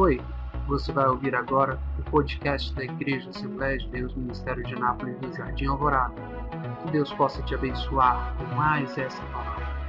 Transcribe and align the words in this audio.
foi? 0.00 0.18
Você 0.66 0.90
vai 0.92 1.06
ouvir 1.08 1.34
agora 1.34 1.78
o 1.98 2.10
podcast 2.10 2.74
da 2.74 2.84
Igreja 2.84 3.28
Assembleia 3.28 3.76
de 3.76 3.86
Deus 3.88 4.14
Ministério 4.14 4.64
de 4.64 4.74
Nápoles 4.74 5.14
do 5.18 5.30
Jardim 5.36 5.66
Alvorada. 5.66 6.14
Que 6.82 6.92
Deus 6.92 7.12
possa 7.12 7.42
te 7.42 7.54
abençoar 7.54 8.34
com 8.38 8.44
mais 8.56 8.96
essa 8.96 9.22
palavra. 9.24 9.80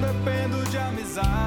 dependo 0.00 0.62
de 0.70 0.78
amizade. 0.78 1.45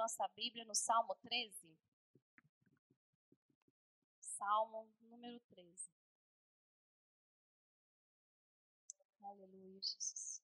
nossa 0.00 0.26
Bíblia 0.28 0.64
no 0.64 0.74
Salmo 0.74 1.14
13. 1.16 1.78
Salmo 4.18 4.90
número 5.02 5.38
13. 5.50 5.90
Aleluia, 9.22 9.78
Jesus. 9.82 10.42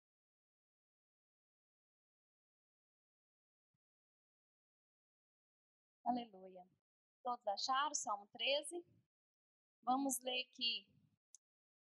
Aleluia. 6.04 6.68
Todos 7.24 7.48
acharam? 7.48 7.96
Salmo 7.96 8.28
13. 8.34 8.86
Vamos 9.84 10.20
ler 10.20 10.42
aqui. 10.42 10.86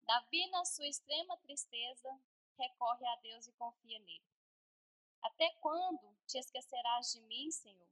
Davi, 0.06 0.46
na 0.52 0.64
sua 0.64 0.86
extrema 0.86 1.36
tristeza, 1.38 2.20
recorre 2.56 3.08
a 3.08 3.16
Deus 3.16 3.48
e 3.48 3.52
confia 3.54 3.98
nele. 3.98 4.32
Até 5.24 5.50
quando 5.62 6.18
te 6.28 6.38
esquecerás 6.38 7.14
de 7.14 7.22
mim, 7.22 7.50
Senhor? 7.50 7.90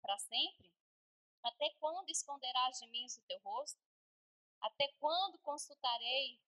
Para 0.00 0.18
sempre? 0.18 0.74
Até 1.40 1.70
quando 1.78 2.10
esconderás 2.10 2.78
de 2.80 2.88
mim 2.88 3.06
o 3.06 3.22
teu 3.22 3.38
rosto? 3.40 3.80
Até 4.60 4.88
quando 4.98 5.38
consultarei 5.38 6.40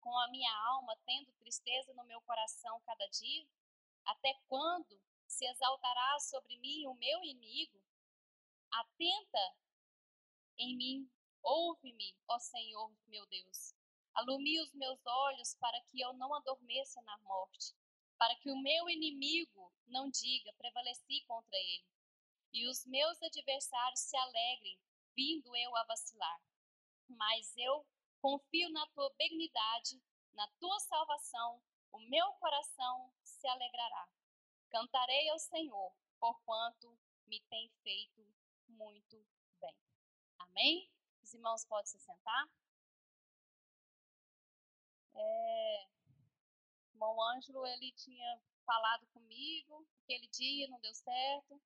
com 0.00 0.16
a 0.18 0.28
minha 0.28 0.52
alma, 0.70 0.96
tendo 1.06 1.32
tristeza 1.34 1.94
no 1.94 2.04
meu 2.04 2.20
coração 2.22 2.80
cada 2.80 3.06
dia? 3.06 3.48
Até 4.04 4.34
quando 4.48 5.00
se 5.26 5.46
exaltará 5.46 6.18
sobre 6.18 6.58
mim 6.58 6.86
o 6.88 6.94
meu 6.94 7.22
inimigo? 7.22 7.80
Atenta 8.72 9.56
em 10.58 10.76
mim, 10.76 11.10
ouve-me, 11.42 12.16
ó 12.26 12.40
Senhor 12.40 12.92
meu 13.06 13.24
Deus. 13.26 13.72
Alumi 14.14 14.60
os 14.60 14.72
meus 14.74 14.98
olhos 15.06 15.54
para 15.54 15.80
que 15.84 16.00
eu 16.00 16.12
não 16.14 16.34
adormeça 16.34 17.00
na 17.02 17.18
morte 17.18 17.74
para 18.18 18.34
que 18.36 18.50
o 18.50 18.60
meu 18.60 18.88
inimigo 18.88 19.72
não 19.86 20.10
diga, 20.10 20.52
prevaleci 20.54 21.24
contra 21.26 21.56
ele, 21.56 21.86
e 22.52 22.66
os 22.66 22.84
meus 22.86 23.20
adversários 23.22 24.00
se 24.00 24.16
alegrem, 24.16 24.78
vindo 25.14 25.54
eu 25.54 25.76
a 25.76 25.84
vacilar. 25.84 26.40
Mas 27.08 27.56
eu 27.56 27.86
confio 28.20 28.70
na 28.70 28.86
tua 28.88 29.12
benignidade, 29.18 30.02
na 30.32 30.46
tua 30.58 30.78
salvação, 30.80 31.62
o 31.92 31.98
meu 32.00 32.32
coração 32.34 33.12
se 33.22 33.46
alegrará. 33.46 34.08
Cantarei 34.70 35.28
ao 35.30 35.38
Senhor, 35.38 35.94
porquanto 36.18 36.98
me 37.26 37.40
tem 37.48 37.70
feito 37.82 38.26
muito 38.68 39.24
bem. 39.60 39.76
Amém? 40.38 40.90
Os 41.22 41.32
irmãos 41.32 41.64
podem 41.64 41.86
se 41.86 41.98
sentar. 42.00 42.48
É, 45.14 45.88
o 46.96 46.98
irmão 46.98 47.22
Ângelo, 47.22 47.66
ele 47.66 47.92
tinha 47.92 48.40
falado 48.64 49.06
comigo 49.08 49.86
aquele 50.02 50.26
dia, 50.28 50.68
não 50.68 50.80
deu 50.80 50.94
certo. 50.94 51.60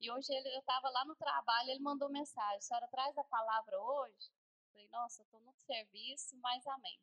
E 0.00 0.10
hoje 0.10 0.32
ele, 0.32 0.48
eu 0.54 0.60
estava 0.60 0.88
lá 0.88 1.04
no 1.04 1.14
trabalho, 1.14 1.70
ele 1.70 1.80
mandou 1.80 2.08
mensagem, 2.10 2.60
senhora 2.60 2.88
traz 2.88 3.16
a 3.18 3.24
palavra 3.24 3.78
hoje? 3.78 4.30
Eu 4.64 4.72
falei, 4.72 4.88
nossa, 4.88 5.22
estou 5.22 5.40
no 5.40 5.54
serviço, 5.58 6.36
mas 6.38 6.66
amém. 6.66 6.98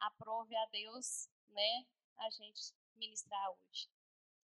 Aprove 0.00 0.54
a 0.56 0.66
Deus, 0.66 1.28
né, 1.48 1.86
a 2.18 2.30
gente 2.30 2.72
ministrar 2.94 3.50
hoje. 3.50 3.88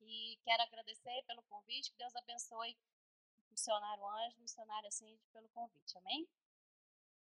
E 0.03 0.39
quero 0.45 0.63
agradecer 0.63 1.25
pelo 1.27 1.43
convite, 1.45 1.91
que 1.91 1.97
Deus 1.97 2.15
abençoe 2.15 2.77
o 3.49 3.51
missionário 3.51 4.05
o 4.05 4.41
missionário 4.41 4.93
Cindy, 4.93 5.27
pelo 5.33 5.49
convite, 5.49 5.97
amém? 5.99 6.29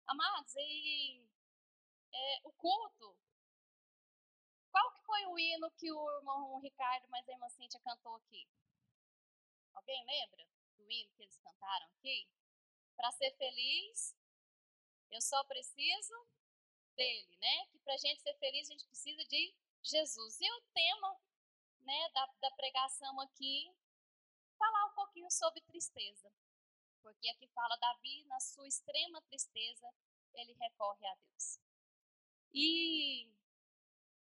Amados, 0.05 0.53
e 0.57 1.23
é, 2.13 2.39
o 2.43 2.51
culto. 2.51 3.15
Qual 4.71 4.91
que 4.93 5.01
foi 5.01 5.25
o 5.25 5.37
hino 5.37 5.71
que 5.71 5.91
o 5.91 6.11
irmão 6.17 6.59
Ricardo 6.59 7.07
mas 7.09 7.27
a 7.27 7.31
irmã 7.31 7.49
Cíntia 7.49 7.79
cantou 7.79 8.15
aqui? 8.15 8.47
Alguém 9.73 10.05
lembra 10.05 10.47
do 10.75 10.89
hino 10.89 11.11
que 11.13 11.23
eles 11.23 11.37
cantaram 11.39 11.87
aqui? 11.87 12.27
Para 12.95 13.11
ser 13.11 13.31
feliz, 13.37 14.15
eu 15.11 15.21
só 15.21 15.43
preciso 15.45 16.13
dele, 16.95 17.37
né? 17.37 17.65
Que 17.67 17.79
para 17.79 17.93
a 17.93 17.97
gente 17.97 18.21
ser 18.21 18.35
feliz, 18.35 18.67
a 18.67 18.71
gente 18.73 18.85
precisa 18.85 19.23
de 19.25 19.55
Jesus. 19.83 20.39
E 20.39 20.51
o 20.51 20.61
tema 20.73 21.19
né, 21.81 22.09
da, 22.13 22.25
da 22.41 22.51
pregação 22.51 23.19
aqui, 23.21 23.73
falar 24.57 24.85
um 24.87 24.93
pouquinho 24.93 25.31
sobre 25.31 25.61
tristeza. 25.61 26.31
Porque 27.01 27.29
aqui 27.29 27.47
fala 27.47 27.77
Davi, 27.77 28.25
na 28.25 28.39
sua 28.39 28.67
extrema 28.67 29.21
tristeza, 29.23 29.89
ele 30.33 30.53
recorre 30.53 31.07
a 31.07 31.15
Deus. 31.15 31.59
E 32.53 33.31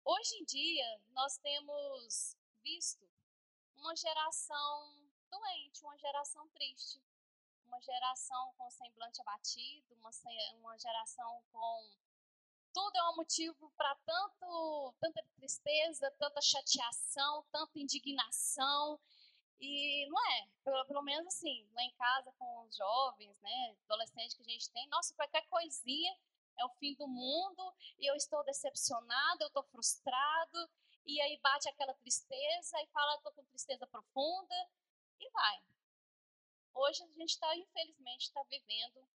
hoje 0.03 0.35
em 0.35 0.45
dia 0.45 1.01
nós 1.09 1.37
temos 1.37 2.35
visto 2.63 3.07
uma 3.77 3.95
geração 3.95 5.09
doente, 5.29 5.83
uma 5.83 5.97
geração 5.97 6.47
triste, 6.49 7.01
uma 7.65 7.81
geração 7.81 8.53
com 8.57 8.69
semblante 8.69 9.21
abatido, 9.21 9.95
uma, 9.95 10.11
uma 10.59 10.77
geração 10.77 11.43
com 11.51 11.91
tudo 12.73 12.95
é 12.95 13.09
um 13.09 13.15
motivo 13.15 13.71
para 13.75 13.95
tanto 14.05 14.93
tanta 14.99 15.23
tristeza, 15.35 16.11
tanta 16.17 16.41
chateação, 16.41 17.45
tanta 17.51 17.79
indignação. 17.79 18.99
E 19.59 20.07
não 20.09 20.31
é, 20.31 20.47
pelo, 20.63 20.85
pelo 20.85 21.01
menos 21.03 21.27
assim, 21.27 21.67
lá 21.73 21.83
em 21.83 21.91
casa 21.91 22.31
com 22.39 22.61
os 22.63 22.75
jovens, 22.75 23.39
né, 23.41 23.75
adolescentes 23.85 24.35
que 24.35 24.41
a 24.41 24.45
gente 24.45 24.71
tem, 24.71 24.87
nossa, 24.87 25.13
qualquer 25.13 25.45
coisinha 25.47 26.17
é 26.57 26.65
o 26.65 26.69
fim 26.75 26.95
do 26.95 27.07
mundo 27.07 27.73
e 27.99 28.09
eu 28.09 28.15
estou 28.15 28.43
decepcionado, 28.43 29.43
eu 29.43 29.47
estou 29.47 29.63
frustrado, 29.63 30.69
e 31.05 31.19
aí 31.21 31.39
bate 31.39 31.67
aquela 31.69 31.93
tristeza 31.95 32.81
e 32.81 32.87
fala, 32.87 33.15
estou 33.15 33.31
com 33.33 33.43
tristeza 33.45 33.87
profunda, 33.87 34.69
e 35.19 35.29
vai. 35.29 35.63
Hoje 36.73 37.03
a 37.03 37.07
gente 37.07 37.31
está, 37.31 37.55
infelizmente, 37.55 38.21
está 38.21 38.41
vivendo 38.43 39.07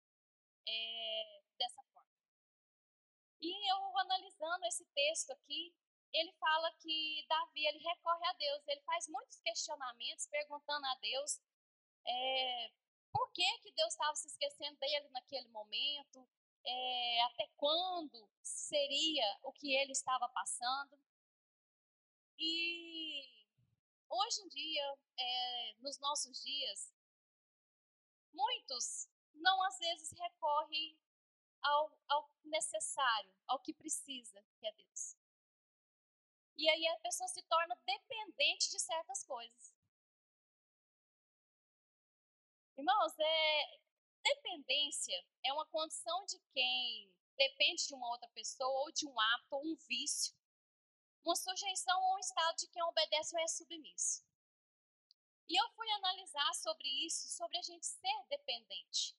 é, 0.67 1.43
dessa 1.57 1.81
forma. 1.93 2.09
E 3.41 3.71
eu 3.71 3.97
analisando 3.99 4.65
esse 4.65 4.85
texto 4.85 5.31
aqui, 5.31 5.73
ele 6.11 6.31
fala 6.33 6.71
que 6.73 7.25
Davi 7.27 7.65
ele 7.67 7.79
recorre 7.79 8.25
a 8.25 8.33
Deus, 8.33 8.67
ele 8.67 8.81
faz 8.81 9.07
muitos 9.07 9.39
questionamentos, 9.41 10.27
perguntando 10.27 10.85
a 10.85 10.95
Deus 10.95 11.39
é, 12.07 12.71
por 13.11 13.31
que, 13.31 13.59
que 13.59 13.71
Deus 13.71 13.93
estava 13.93 14.15
se 14.15 14.27
esquecendo 14.27 14.77
dele 14.77 15.09
naquele 15.09 15.47
momento, 15.49 16.27
é, 16.65 17.21
até 17.23 17.47
quando 17.57 18.29
seria 18.41 19.39
o 19.43 19.51
que 19.53 19.73
ele 19.75 19.91
estava 19.91 20.27
passando. 20.29 20.99
E 22.37 23.23
hoje 24.09 24.41
em 24.41 24.47
dia, 24.49 24.97
é, 25.17 25.73
nos 25.79 25.99
nossos 25.99 26.43
dias, 26.43 26.93
muitos 28.33 29.07
não 29.33 29.61
às 29.63 29.77
vezes 29.77 30.11
recorrem 30.17 30.97
ao, 31.61 31.97
ao 32.07 32.29
necessário, 32.43 33.33
ao 33.47 33.59
que 33.59 33.73
precisa, 33.73 34.43
que 34.59 34.67
é 34.67 34.71
Deus. 34.73 35.15
E 36.57 36.69
aí 36.69 36.87
a 36.87 36.99
pessoa 36.99 37.27
se 37.27 37.41
torna 37.43 37.75
dependente 37.85 38.69
de 38.69 38.79
certas 38.79 39.23
coisas. 39.25 39.75
Irmãos, 42.77 43.13
é, 43.19 43.79
Dependência 44.25 45.23
é 45.43 45.53
uma 45.53 45.67
condição 45.67 46.25
de 46.25 46.39
quem 46.51 47.13
depende 47.37 47.85
de 47.85 47.93
uma 47.93 48.09
outra 48.09 48.27
pessoa 48.29 48.81
ou 48.81 48.91
de 48.91 49.07
um 49.07 49.19
hábito 49.19 49.55
ou 49.55 49.63
um 49.63 49.75
vício. 49.87 50.35
Uma 51.23 51.35
sujeição 51.35 52.01
ou 52.01 52.15
um 52.15 52.19
estado 52.19 52.55
de 52.57 52.67
quem 52.69 52.81
obedece 52.81 53.35
ou 53.35 53.41
é 53.43 53.47
submisso. 53.47 54.25
E 55.47 55.61
eu 55.61 55.69
fui 55.75 55.87
analisar 55.91 56.53
sobre 56.55 56.87
isso, 57.05 57.29
sobre 57.29 57.55
a 57.57 57.61
gente 57.61 57.85
ser 57.85 58.25
dependente. 58.27 59.15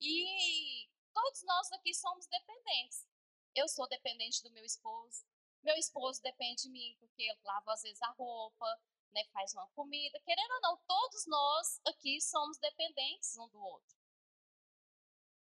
E 0.00 0.90
todos 1.14 1.42
nós 1.44 1.70
aqui 1.70 1.94
somos 1.94 2.26
dependentes. 2.26 3.06
Eu 3.54 3.68
sou 3.68 3.86
dependente 3.88 4.42
do 4.42 4.50
meu 4.50 4.64
esposo. 4.64 5.24
Meu 5.62 5.76
esposo 5.76 6.20
depende 6.20 6.62
de 6.62 6.70
mim 6.70 6.96
porque 6.98 7.22
eu 7.22 7.36
lavo 7.44 7.70
às 7.70 7.82
vezes 7.82 8.02
a 8.02 8.10
roupa, 8.10 8.82
né, 9.12 9.24
faz 9.32 9.52
uma 9.54 9.68
comida. 9.68 10.18
Querendo 10.20 10.52
ou 10.54 10.60
não, 10.62 10.76
todos 10.78 11.26
nós 11.26 11.80
aqui 11.86 12.20
somos 12.20 12.58
dependentes 12.58 13.36
um 13.36 13.48
do 13.50 13.60
outro. 13.60 13.99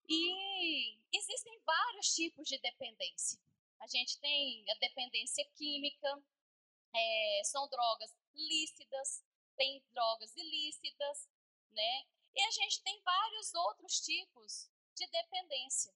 E 0.07 0.99
existem 1.11 1.59
vários 1.65 2.13
tipos 2.13 2.47
de 2.47 2.57
dependência. 2.59 3.39
A 3.79 3.87
gente 3.87 4.19
tem 4.19 4.63
a 4.69 4.75
dependência 4.75 5.45
química, 5.55 6.23
é, 6.93 7.41
são 7.43 7.67
drogas 7.69 8.15
lícitas, 8.33 9.23
tem 9.55 9.83
drogas 9.91 10.35
ilícitas, 10.35 11.29
né? 11.71 12.05
E 12.35 12.41
a 12.41 12.51
gente 12.51 12.81
tem 12.83 13.01
vários 13.01 13.53
outros 13.53 13.99
tipos 14.01 14.69
de 14.95 15.07
dependência. 15.07 15.93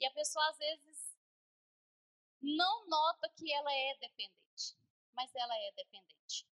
E 0.00 0.06
a 0.06 0.10
pessoa 0.12 0.48
às 0.48 0.58
vezes 0.58 1.16
não 2.40 2.88
nota 2.88 3.28
que 3.30 3.52
ela 3.52 3.72
é 3.72 3.96
dependente, 3.98 4.76
mas 5.12 5.34
ela 5.34 5.56
é 5.56 5.72
dependente. 5.72 6.46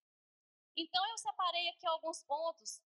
Então 0.76 1.04
eu 1.10 1.18
separei 1.18 1.68
aqui 1.68 1.86
alguns 1.86 2.22
pontos 2.24 2.80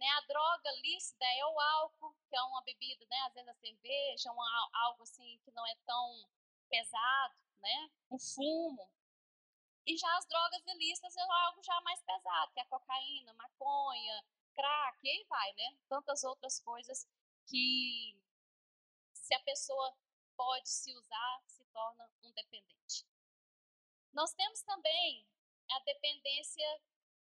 né? 0.00 0.08
A 0.08 0.20
droga 0.22 0.70
lícita 0.80 1.24
é 1.24 1.44
o 1.44 1.60
álcool, 1.60 2.16
que 2.28 2.34
é 2.34 2.42
uma 2.42 2.62
bebida, 2.62 3.04
né? 3.04 3.16
às 3.26 3.34
vezes 3.34 3.48
a 3.50 3.54
cerveja, 3.54 4.32
uma, 4.32 4.70
algo 4.86 5.02
assim 5.02 5.38
que 5.44 5.50
não 5.52 5.66
é 5.66 5.74
tão 5.84 6.26
pesado, 6.70 7.34
né? 7.58 7.90
um 8.10 8.18
fumo. 8.18 8.90
E 9.86 9.96
já 9.96 10.16
as 10.16 10.26
drogas 10.26 10.66
ilícitas 10.66 11.14
é 11.16 11.20
algo 11.20 11.62
já 11.62 11.78
mais 11.82 12.02
pesado, 12.02 12.52
que 12.52 12.60
é 12.60 12.62
a 12.62 12.66
cocaína, 12.66 13.34
maconha, 13.34 14.24
crack, 14.54 14.98
e 15.02 15.10
aí 15.10 15.26
vai, 15.28 15.52
né? 15.54 15.76
Tantas 15.88 16.22
outras 16.24 16.60
coisas 16.60 17.06
que 17.46 18.16
se 19.12 19.34
a 19.34 19.40
pessoa 19.40 19.96
pode 20.36 20.68
se 20.68 20.94
usar, 20.94 21.42
se 21.46 21.64
torna 21.72 22.08
um 22.22 22.32
dependente. 22.32 23.06
Nós 24.12 24.32
temos 24.34 24.62
também 24.62 25.26
a 25.70 25.78
dependência 25.80 26.80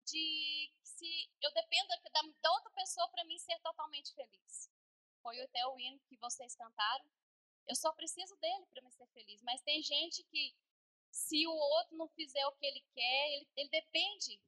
de 0.05 0.73
se 0.97 1.31
eu 1.43 1.53
dependo 1.53 1.89
da, 1.89 2.23
da 2.41 2.53
outra 2.53 2.71
pessoa 2.71 3.09
para 3.09 3.25
mim 3.25 3.39
ser 3.39 3.59
totalmente 3.61 4.15
feliz. 4.15 4.71
Foi 5.23 5.41
até 5.43 5.67
o 5.67 5.79
hino 5.79 6.01
que 6.09 6.17
vocês 6.17 6.57
cantaram. 6.57 7.05
Eu 7.67 7.75
só 7.75 7.93
preciso 7.93 8.37
dele 8.37 8.67
para 8.67 8.83
me 8.83 8.91
ser 8.93 9.07
feliz. 9.09 9.43
Mas 9.43 9.61
tem 9.63 9.83
gente 9.83 10.25
que, 10.25 10.57
se 11.11 11.47
o 11.47 11.53
outro 11.53 11.97
não 11.97 12.09
fizer 12.09 12.47
o 12.47 12.53
que 12.53 12.67
ele 12.67 12.81
quer, 12.95 13.29
ele, 13.35 13.49
ele 13.57 13.69
depende, 13.69 14.41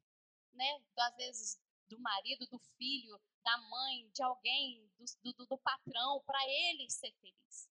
né? 0.52 0.82
Às 0.98 1.16
vezes 1.16 1.60
do 1.88 1.98
marido, 1.98 2.46
do 2.46 2.58
filho, 2.76 3.20
da 3.42 3.58
mãe, 3.58 4.08
de 4.10 4.22
alguém, 4.22 4.90
do, 5.22 5.32
do, 5.32 5.46
do 5.46 5.58
patrão, 5.58 6.22
para 6.24 6.38
ele 6.48 6.88
ser 6.90 7.12
feliz. 7.14 7.68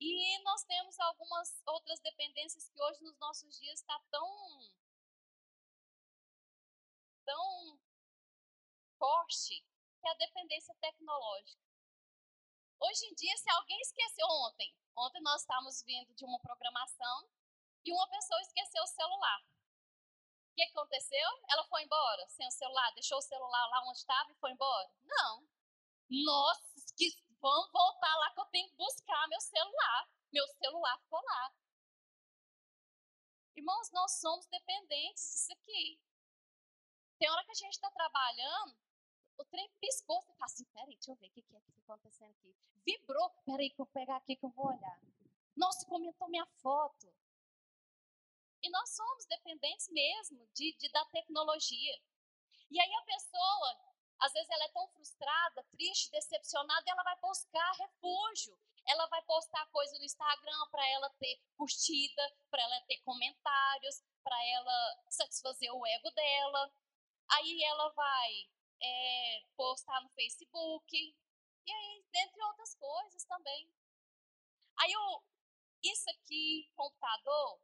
E 0.00 0.38
nós 0.42 0.64
temos 0.64 0.98
algumas 0.98 1.62
outras 1.66 2.00
dependências 2.00 2.68
que 2.68 2.82
hoje 2.82 3.02
nos 3.02 3.18
nossos 3.18 3.58
dias 3.58 3.80
está 3.80 3.98
tão 4.10 4.28
tão 7.24 7.78
forte 8.98 9.64
que 10.00 10.08
é 10.08 10.10
a 10.10 10.14
dependência 10.14 10.74
tecnológica. 10.80 11.62
Hoje 12.80 13.06
em 13.06 13.14
dia, 13.14 13.36
se 13.36 13.50
alguém 13.50 13.80
esqueceu 13.80 14.26
ontem, 14.28 14.74
ontem 14.96 15.22
nós 15.22 15.40
estávamos 15.40 15.82
vindo 15.82 16.14
de 16.14 16.24
uma 16.24 16.38
programação 16.40 17.28
e 17.84 17.92
uma 17.92 18.08
pessoa 18.08 18.40
esqueceu 18.42 18.82
o 18.82 18.86
celular. 18.86 19.40
O 20.50 20.54
que 20.54 20.62
aconteceu? 20.62 21.28
Ela 21.48 21.64
foi 21.64 21.82
embora 21.82 22.28
sem 22.28 22.46
o 22.46 22.50
celular, 22.50 22.92
deixou 22.94 23.18
o 23.18 23.22
celular 23.22 23.66
lá 23.68 23.82
onde 23.88 23.98
estava 23.98 24.30
e 24.30 24.36
foi 24.36 24.52
embora? 24.52 24.90
Não. 25.02 25.48
Nossa, 26.10 26.62
que, 26.96 27.10
vamos 27.40 27.72
voltar 27.72 28.14
lá 28.16 28.30
que 28.32 28.40
eu 28.40 28.46
tenho 28.46 28.68
que 28.68 28.76
buscar 28.76 29.28
meu 29.28 29.40
celular. 29.40 30.08
Meu 30.32 30.46
celular 30.46 30.98
ficou 30.98 31.20
lá. 31.22 31.54
Irmãos, 33.56 33.90
nós 33.92 34.20
somos 34.20 34.46
dependentes 34.46 35.22
disso 35.22 35.52
aqui. 35.52 36.00
Tem 37.18 37.30
hora 37.30 37.44
que 37.44 37.52
a 37.52 37.54
gente 37.54 37.74
está 37.74 37.90
trabalhando, 37.90 38.76
o 39.38 39.44
trem 39.44 39.68
piscou, 39.80 40.20
você 40.22 40.32
fala 40.34 40.44
assim, 40.44 40.64
peraí, 40.66 40.94
deixa 40.94 41.10
eu 41.10 41.16
ver 41.16 41.28
o 41.28 41.30
que, 41.30 41.42
que 41.42 41.56
é 41.56 41.60
que 41.60 41.70
está 41.70 41.82
acontecendo 41.82 42.30
aqui. 42.30 42.54
Vibrou, 42.84 43.30
peraí 43.44 43.70
que 43.70 43.80
eu 43.80 43.84
vou 43.84 43.92
pegar 43.92 44.16
aqui 44.16 44.36
que 44.36 44.44
eu 44.44 44.50
vou 44.50 44.66
olhar. 44.66 45.00
Nossa, 45.56 45.86
comentou 45.86 46.28
minha 46.28 46.46
foto. 46.60 47.12
E 48.62 48.70
nós 48.70 48.94
somos 48.94 49.26
dependentes 49.26 49.88
mesmo 49.90 50.48
de, 50.54 50.74
de, 50.78 50.90
da 50.90 51.04
tecnologia. 51.06 52.00
E 52.70 52.80
aí 52.80 52.94
a 52.94 53.02
pessoa, 53.02 53.78
às 54.20 54.32
vezes 54.32 54.48
ela 54.50 54.64
é 54.64 54.68
tão 54.68 54.88
frustrada, 54.88 55.62
triste, 55.70 56.10
decepcionada, 56.10 56.90
ela 56.90 57.02
vai 57.02 57.18
buscar 57.20 57.72
refúgio. 57.72 58.58
Ela 58.86 59.06
vai 59.06 59.22
postar 59.22 59.66
coisa 59.70 59.98
no 59.98 60.04
Instagram 60.04 60.66
para 60.70 60.86
ela 60.90 61.10
ter 61.18 61.40
curtida, 61.56 62.36
para 62.50 62.62
ela 62.62 62.80
ter 62.82 62.98
comentários, 62.98 64.02
para 64.22 64.44
ela 64.46 65.02
satisfazer 65.10 65.72
o 65.72 65.86
ego 65.86 66.10
dela. 66.10 66.72
Aí 67.30 67.62
ela 67.64 67.88
vai 67.92 68.50
é, 68.82 69.42
postar 69.56 70.00
no 70.02 70.10
Facebook, 70.10 71.14
e 71.66 71.72
aí, 71.72 72.04
dentre 72.12 72.42
outras 72.44 72.74
coisas 72.74 73.24
também. 73.24 73.70
Aí, 74.76 74.94
o, 74.96 75.22
isso 75.82 76.10
aqui, 76.10 76.70
computador, 76.74 77.60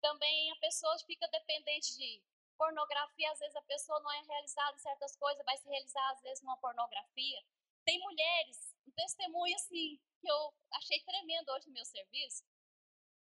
também 0.00 0.50
a 0.52 0.56
pessoa 0.56 0.98
fica 1.00 1.28
dependente 1.28 1.96
de 1.96 2.22
pornografia, 2.56 3.30
às 3.30 3.38
vezes 3.38 3.54
a 3.54 3.62
pessoa 3.62 4.00
não 4.00 4.12
é 4.12 4.20
realizada 4.22 4.76
em 4.76 4.80
certas 4.80 5.16
coisas, 5.16 5.44
vai 5.44 5.56
se 5.56 5.68
realizar 5.68 6.10
às 6.10 6.20
vezes 6.22 6.42
numa 6.42 6.56
pornografia. 6.56 7.44
Tem 7.84 8.00
mulheres, 8.00 8.74
um 8.86 8.90
testemunho 8.92 9.54
assim, 9.54 10.00
que 10.20 10.28
eu 10.28 10.54
achei 10.72 11.00
tremendo 11.04 11.48
hoje 11.50 11.68
no 11.68 11.74
meu 11.74 11.84
serviço. 11.84 12.44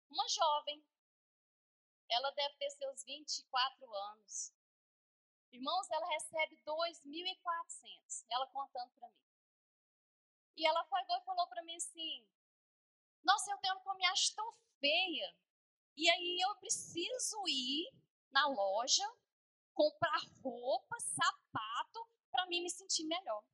Uma 0.08 0.28
jovem, 0.28 0.84
ela 2.08 2.30
deve 2.30 2.54
ter 2.56 2.70
seus 2.70 3.04
24 3.04 3.94
anos. 3.94 4.52
Irmãos, 5.54 5.88
ela 5.88 6.06
recebe 6.08 6.56
2.400, 6.66 8.26
ela 8.28 8.44
contando 8.48 8.90
para 8.90 9.08
mim. 9.08 9.24
E 10.56 10.66
ela 10.66 10.84
foi 10.86 11.00
e 11.00 11.24
falou 11.24 11.46
para 11.46 11.62
mim 11.62 11.76
assim: 11.76 12.26
Nossa, 13.22 13.52
eu 13.52 13.58
tenho 13.58 13.78
que 13.80 13.94
me 13.94 14.04
acho 14.06 14.34
tão 14.34 14.52
feia. 14.80 15.36
E 15.96 16.10
aí 16.10 16.40
eu 16.40 16.56
preciso 16.56 17.40
ir 17.46 17.88
na 18.32 18.48
loja, 18.48 19.08
comprar 19.72 20.20
roupa, 20.42 20.98
sapato, 20.98 22.08
para 22.32 22.46
mim 22.46 22.64
me 22.64 22.70
sentir 22.70 23.04
melhor. 23.04 23.44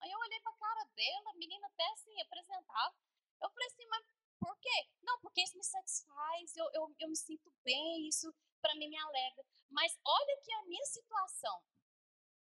Aí 0.00 0.10
eu 0.10 0.18
olhei 0.18 0.40
para 0.40 0.52
a 0.52 0.58
cara 0.58 0.84
dela, 0.94 1.30
a 1.30 1.38
menina 1.38 1.66
até 1.68 1.90
assim, 1.92 2.20
apresentava. 2.20 2.94
Eu 3.40 3.48
falei 3.48 3.66
assim, 3.66 3.86
mas 3.86 4.06
por 4.38 4.58
quê? 4.58 4.90
Não, 5.02 5.18
porque 5.20 5.42
isso 5.42 5.56
me 5.56 5.64
satisfaz, 5.64 6.54
eu, 6.54 6.70
eu, 6.74 6.94
eu 6.98 7.08
me 7.08 7.16
sinto 7.16 7.50
bem, 7.64 8.06
isso 8.06 8.30
para 8.60 8.74
mim 8.74 8.88
me 8.88 8.96
alegra. 8.96 9.44
Mas 9.70 9.98
olha 10.04 10.40
que 10.42 10.52
a 10.52 10.64
minha 10.64 10.84
situação. 10.84 11.62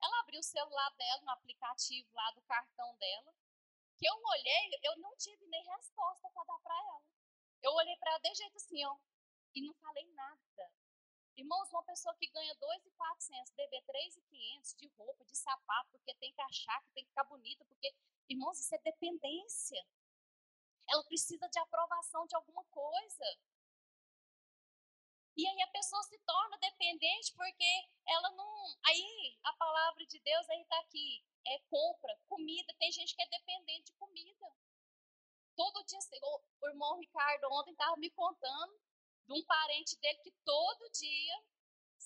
Ela 0.01 0.19
abriu 0.19 0.39
o 0.39 0.43
celular 0.43 0.91
dela 0.95 1.21
no 1.21 1.31
aplicativo 1.31 2.07
lá 2.13 2.31
do 2.31 2.41
cartão 2.43 2.95
dela, 2.97 3.33
que 3.97 4.07
eu 4.07 4.13
olhei, 4.24 4.79
eu 4.83 4.97
não 4.97 5.15
tive 5.17 5.45
nem 5.47 5.63
resposta 5.63 6.29
para 6.29 6.43
dar 6.43 6.59
para 6.59 6.77
ela. 6.77 7.01
Eu 7.63 7.71
olhei 7.74 7.97
para 7.97 8.12
ela 8.12 8.19
de 8.19 8.36
jeito 8.36 8.57
assim, 8.57 8.86
ó, 8.86 8.95
e 9.55 9.62
não 9.65 9.74
falei 9.75 10.05
nada. 10.13 10.71
Irmãos, 11.36 11.69
uma 11.69 11.83
pessoa 11.83 12.15
que 12.15 12.27
ganha 12.27 12.55
2.400, 12.55 13.53
deve 13.55 13.81
3.500 13.83 14.75
de 14.75 14.88
roupa, 14.97 15.25
de 15.25 15.36
sapato, 15.36 15.91
porque 15.91 16.13
tem 16.15 16.33
que 16.33 16.41
achar 16.41 16.81
que 16.83 16.91
tem 16.91 17.03
que 17.03 17.09
ficar 17.09 17.24
bonita, 17.25 17.65
porque, 17.65 17.93
irmãos, 18.29 18.59
isso 18.59 18.74
é 18.74 18.79
dependência. 18.79 19.83
Ela 20.89 21.03
precisa 21.03 21.47
de 21.47 21.59
aprovação 21.59 22.25
de 22.25 22.36
alguma 22.36 22.63
coisa. 22.65 23.25
E 25.38 25.48
aí 25.48 25.62
a 25.62 25.67
pessoa 25.67 26.01
se 26.01 26.17
torna 26.25 26.58
dependente 26.58 27.32
porque 27.36 27.88
ela 28.08 28.32
não. 28.32 28.75
Aí 28.88 29.38
a 29.44 29.53
palavra 29.53 30.03
de 30.08 30.20
Deus 30.20 30.50
aí 30.50 30.62
está 30.62 30.79
aqui. 30.79 31.24
É 31.46 31.60
compra, 31.70 32.20
comida. 32.27 32.74
Tem 32.79 32.91
gente 32.91 33.15
que 33.15 33.22
é 33.22 33.27
dependente 33.27 33.91
de 33.91 33.94
comida. 34.00 34.51
Todo 35.56 35.86
dia, 35.86 36.00
o 36.62 36.70
irmão 36.70 36.98
Ricardo 36.98 37.48
ontem 37.51 37.72
estava 37.72 37.96
me 37.98 38.10
contando 38.10 38.82
de 39.27 39.34
um 39.34 39.46
parente 39.46 39.96
dele 40.00 40.17
que 40.24 40.32
todo 40.44 40.89
dia, 40.89 41.44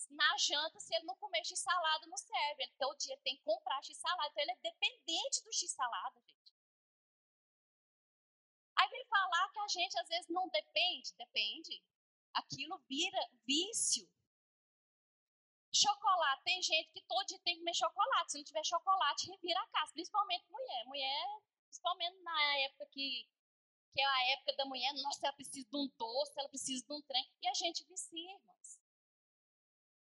na 0.10 0.38
janta, 0.38 0.80
se 0.82 0.94
ele 0.94 1.06
não 1.06 1.16
comer 1.16 1.46
x-salada, 1.46 2.08
não 2.08 2.18
serve. 2.18 2.64
Ele 2.64 2.76
todo 2.78 2.98
dia 2.98 3.18
tem 3.24 3.38
que 3.38 3.44
comprar 3.44 3.82
x-salada. 3.82 4.30
Então 4.32 4.44
ele 4.44 4.52
é 4.52 4.60
dependente 4.62 5.42
do 5.46 5.54
x-salada, 5.54 6.20
gente. 6.20 6.54
Aí 8.76 8.90
vem 8.90 9.06
falar 9.06 9.52
que 9.54 9.60
a 9.60 9.68
gente 9.70 9.98
às 10.00 10.08
vezes 10.10 10.28
não 10.28 10.50
depende. 10.50 11.14
Depende 11.16 11.82
aquilo 12.34 12.78
vira 12.88 13.30
vício. 13.46 14.08
Chocolate, 15.74 16.44
tem 16.44 16.62
gente 16.62 16.92
que 16.92 17.02
todo 17.04 17.26
dia 17.26 17.40
tem 17.40 17.54
que 17.54 17.60
comer 17.60 17.74
chocolate. 17.74 18.32
Se 18.32 18.38
não 18.38 18.44
tiver 18.44 18.66
chocolate, 18.66 19.32
revira 19.32 19.60
a 19.60 19.68
casa, 19.68 19.94
principalmente 19.94 20.46
mulher. 20.50 20.86
Mulher, 20.86 21.42
principalmente 21.66 22.18
na 22.22 22.58
época 22.60 22.86
que, 22.88 23.28
que 23.94 24.02
é 24.02 24.06
a 24.06 24.32
época 24.34 24.56
da 24.58 24.66
mulher, 24.66 24.94
nossa, 24.96 25.28
ela 25.28 25.34
precisa 25.34 25.70
de 25.70 25.78
um 25.78 25.88
doce, 25.98 26.40
ela 26.40 26.50
precisa 26.50 26.86
de 26.86 26.94
um 26.94 27.02
trem. 27.04 27.32
E 27.42 27.48
a 27.48 27.54
gente 27.54 27.86
vicia, 27.86 28.32
irmãos. 28.34 28.80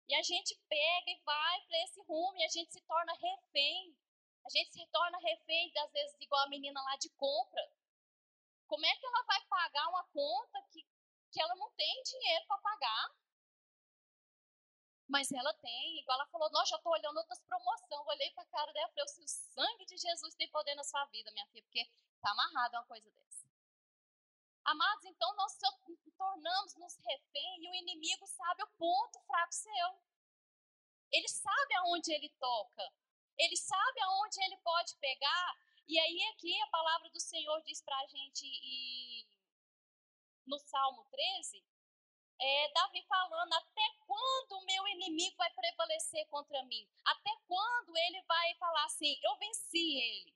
E 0.08 0.14
a 0.14 0.22
gente 0.22 0.54
pega 0.68 1.10
e 1.10 1.20
vai 1.22 1.60
para 1.66 1.84
esse 1.84 2.00
rumo 2.02 2.38
e 2.38 2.44
a 2.44 2.48
gente 2.48 2.72
se 2.72 2.80
torna 2.82 3.12
refém. 3.14 3.96
A 4.46 4.50
gente 4.50 4.72
se 4.72 4.86
torna 4.86 5.18
refém, 5.18 5.70
às 5.76 5.92
vezes, 5.92 6.16
igual 6.20 6.42
a 6.44 6.48
menina 6.48 6.80
lá 6.80 6.96
de 6.96 7.10
compra. 7.10 7.70
Como 8.66 8.86
é 8.86 8.96
que 8.96 9.06
ela 9.06 9.22
vai 9.24 9.44
pagar 9.46 9.88
uma 9.88 10.04
conta 10.04 10.62
que 10.70 10.86
que 11.30 11.40
ela 11.40 11.54
não 11.56 11.70
tem 11.72 12.02
dinheiro 12.02 12.46
para 12.46 12.58
pagar. 12.58 13.14
Mas 15.08 15.32
ela 15.32 15.54
tem, 15.54 16.00
igual 16.00 16.18
ela 16.18 16.28
falou, 16.28 16.50
nós 16.50 16.68
já 16.68 16.76
estou 16.76 16.92
olhando 16.92 17.16
outras 17.16 17.40
promoções. 17.40 18.06
Olhei 18.06 18.30
para 18.32 18.42
a 18.42 18.46
cara 18.46 18.72
dela 18.72 18.88
e 18.88 18.90
falei, 18.90 19.04
o 19.04 19.28
sangue 19.28 19.86
de 19.86 19.96
Jesus 19.96 20.34
tem 20.34 20.50
poder 20.50 20.74
na 20.74 20.84
sua 20.84 21.04
vida, 21.06 21.30
minha 21.32 21.46
filha, 21.46 21.62
porque 21.64 21.80
está 21.80 22.30
amarrado 22.30 22.76
uma 22.76 22.84
coisa 22.84 23.10
dessa. 23.10 23.48
Amados, 24.64 25.04
então 25.06 25.34
nós 25.36 25.56
tornamos 26.18 26.76
nos 26.76 26.96
refém 26.98 27.64
e 27.64 27.70
o 27.70 27.74
inimigo 27.74 28.26
sabe 28.26 28.64
o 28.64 28.70
ponto 28.76 29.18
fraco 29.20 29.54
seu. 29.54 30.02
Ele 31.10 31.28
sabe 31.28 31.74
aonde 31.76 32.12
ele 32.12 32.28
toca. 32.38 32.92
Ele 33.38 33.56
sabe 33.56 34.00
aonde 34.02 34.42
ele 34.44 34.58
pode 34.58 34.94
pegar. 34.96 35.56
E 35.86 35.98
aí 35.98 36.22
aqui 36.34 36.60
a 36.60 36.66
palavra 36.66 37.08
do 37.08 37.18
Senhor 37.20 37.62
diz 37.62 37.80
para 37.80 37.96
a 37.98 38.06
gente, 38.08 38.44
e 38.44 39.07
no 40.48 40.58
Salmo 40.58 41.04
13, 41.10 41.62
é, 42.40 42.72
Davi 42.72 43.04
falando: 43.06 43.52
até 43.52 43.82
quando 44.06 44.52
o 44.52 44.64
meu 44.64 44.88
inimigo 44.88 45.36
vai 45.36 45.50
prevalecer 45.52 46.26
contra 46.28 46.62
mim? 46.64 46.88
Até 47.04 47.30
quando 47.46 47.96
ele 47.96 48.22
vai 48.22 48.54
falar 48.54 48.84
assim: 48.84 49.18
eu 49.22 49.36
venci 49.36 49.98
ele? 49.98 50.34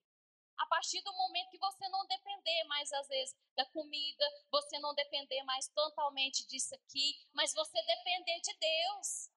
A 0.59 0.67
partir 0.67 1.01
do 1.03 1.13
momento 1.15 1.51
que 1.51 1.59
você 1.59 1.89
não 1.89 2.07
depender 2.07 2.65
mais, 2.65 2.93
às 2.93 3.09
vezes, 3.09 3.35
da 3.57 3.65
comida, 3.67 4.25
você 4.51 4.79
não 4.79 4.95
depender 4.95 5.43
mais 5.45 5.67
totalmente 5.69 6.47
disso 6.47 6.75
aqui, 6.75 7.19
mas 7.33 7.55
você 7.55 7.83
depender 7.83 8.41
de 8.41 8.55
Deus. 8.59 9.31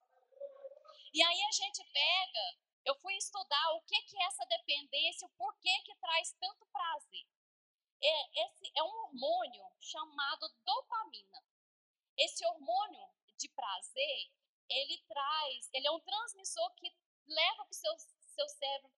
E 1.14 1.24
aí 1.24 1.44
a 1.44 1.52
gente 1.52 1.84
pega, 1.86 2.58
eu 2.84 2.96
fui 3.00 3.16
estudar 3.16 3.74
o 3.76 3.82
que, 3.84 4.02
que 4.04 4.22
é 4.22 4.26
essa 4.26 4.46
dependência, 4.46 5.28
o 5.28 5.32
porquê 5.38 5.72
que 5.86 5.96
traz 5.96 6.36
tanto 6.40 6.66
prazer 6.66 7.26
é, 8.02 8.46
esse 8.46 8.72
é 8.76 8.84
um 8.84 8.96
hormônio 9.06 9.66
chamado 9.80 10.48
dopamina. 10.64 11.44
Esse 12.18 12.46
hormônio 12.46 13.08
de 13.38 13.50
prazer, 13.50 14.32
ele 14.70 14.98
traz, 15.08 15.70
ele 15.74 15.88
é 15.88 15.92
um 15.92 16.00
transmissor 16.00 16.74
que 16.76 16.96
leva 17.28 17.64
para 17.64 17.72
o 17.72 17.74
seu, 17.74 17.92
seu 17.98 18.48
cérebro, 18.50 18.92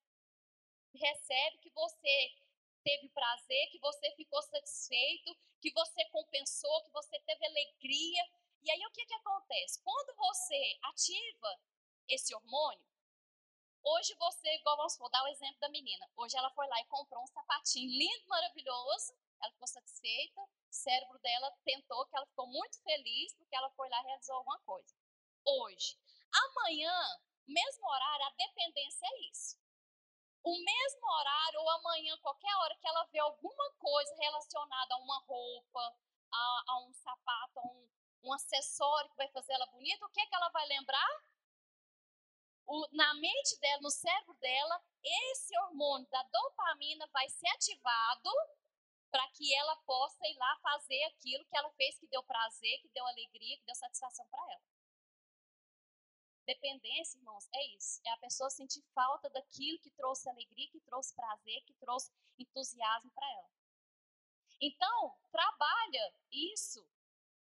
recebe 0.93 1.57
que 1.59 1.69
você 1.71 2.35
teve 2.83 3.09
prazer, 3.09 3.69
que 3.69 3.79
você 3.79 4.11
ficou 4.15 4.41
satisfeito, 4.43 5.35
que 5.61 5.71
você 5.73 6.05
compensou, 6.05 6.83
que 6.83 6.91
você 6.91 7.19
teve 7.21 7.45
alegria. 7.45 8.23
E 8.63 8.71
aí 8.71 8.85
o 8.85 8.91
que, 8.91 9.05
que 9.05 9.13
acontece? 9.13 9.81
Quando 9.83 10.15
você 10.15 10.79
ativa 10.83 11.59
esse 12.07 12.33
hormônio, 12.33 12.85
Hoje 13.89 14.13
você, 14.15 14.53
igual 14.55 14.75
vamos 14.75 14.97
dar 15.09 15.23
o 15.23 15.27
exemplo 15.29 15.59
da 15.61 15.69
menina. 15.69 16.05
Hoje 16.17 16.37
ela 16.37 16.49
foi 16.49 16.67
lá 16.67 16.77
e 16.81 16.85
comprou 16.87 17.23
um 17.23 17.27
sapatinho 17.27 17.89
lindo, 17.89 18.27
maravilhoso. 18.27 19.13
Ela 19.41 19.51
ficou 19.53 19.67
satisfeita. 19.67 20.41
O 20.41 20.73
cérebro 20.73 21.17
dela 21.19 21.49
tentou, 21.63 22.05
que 22.07 22.17
ela 22.17 22.25
ficou 22.25 22.47
muito 22.47 22.81
feliz 22.83 23.33
porque 23.35 23.55
ela 23.55 23.69
foi 23.71 23.87
lá 23.87 24.01
e 24.01 24.07
realizou 24.07 24.35
alguma 24.35 24.59
coisa. 24.59 24.93
hoje. 25.45 25.97
Amanhã, 26.33 26.91
mesmo 27.47 27.87
horário, 27.87 28.25
a 28.25 28.31
dependência 28.31 29.05
é 29.05 29.29
isso. 29.31 29.57
O 30.43 30.51
mesmo 30.51 31.07
horário 31.09 31.61
ou 31.61 31.69
amanhã, 31.69 32.17
qualquer 32.17 32.53
hora 32.57 32.75
que 32.75 32.87
ela 32.87 33.05
vê 33.05 33.19
alguma 33.19 33.71
coisa 33.79 34.13
relacionada 34.17 34.95
a 34.95 34.97
uma 34.97 35.19
roupa, 35.19 35.95
a, 36.29 36.63
a 36.67 36.79
um 36.79 36.93
sapato, 36.93 37.59
a 37.59 37.63
um, 37.63 37.89
um 38.23 38.33
acessório 38.33 39.09
que 39.11 39.15
vai 39.15 39.29
fazer 39.29 39.53
ela 39.53 39.65
bonita, 39.67 40.05
o 40.05 40.09
que, 40.09 40.19
é 40.19 40.25
que 40.25 40.35
ela 40.35 40.49
vai 40.49 40.67
lembrar? 40.67 41.23
O, 42.67 42.87
na 42.91 43.13
mente 43.13 43.57
dela, 43.59 43.81
no 43.81 43.89
cérebro 43.89 44.33
dela, 44.35 44.83
esse 45.03 45.57
hormônio 45.59 46.07
da 46.09 46.21
dopamina 46.23 47.07
vai 47.13 47.29
ser 47.29 47.47
ativado 47.47 48.29
para 49.09 49.25
que 49.29 49.55
ela 49.55 49.75
possa 49.77 50.27
ir 50.27 50.35
lá 50.37 50.59
fazer 50.61 51.01
aquilo 51.05 51.45
que 51.45 51.57
ela 51.57 51.71
fez 51.71 51.97
que 51.97 52.07
deu 52.07 52.21
prazer, 52.23 52.81
que 52.81 52.89
deu 52.89 53.07
alegria, 53.07 53.57
que 53.57 53.65
deu 53.65 53.75
satisfação 53.75 54.27
para 54.27 54.51
ela. 54.51 54.61
Dependência, 56.45 57.17
irmãos, 57.17 57.47
é 57.53 57.65
isso. 57.75 58.01
É 58.05 58.11
a 58.11 58.17
pessoa 58.17 58.49
sentir 58.49 58.81
falta 58.93 59.29
daquilo 59.29 59.79
que 59.79 59.91
trouxe 59.91 60.29
alegria, 60.29 60.69
que 60.69 60.79
trouxe 60.81 61.15
prazer, 61.15 61.61
que 61.63 61.73
trouxe 61.75 62.11
entusiasmo 62.37 63.11
para 63.11 63.29
ela. 63.31 63.49
Então, 64.59 65.17
trabalha 65.31 66.13
isso 66.31 66.85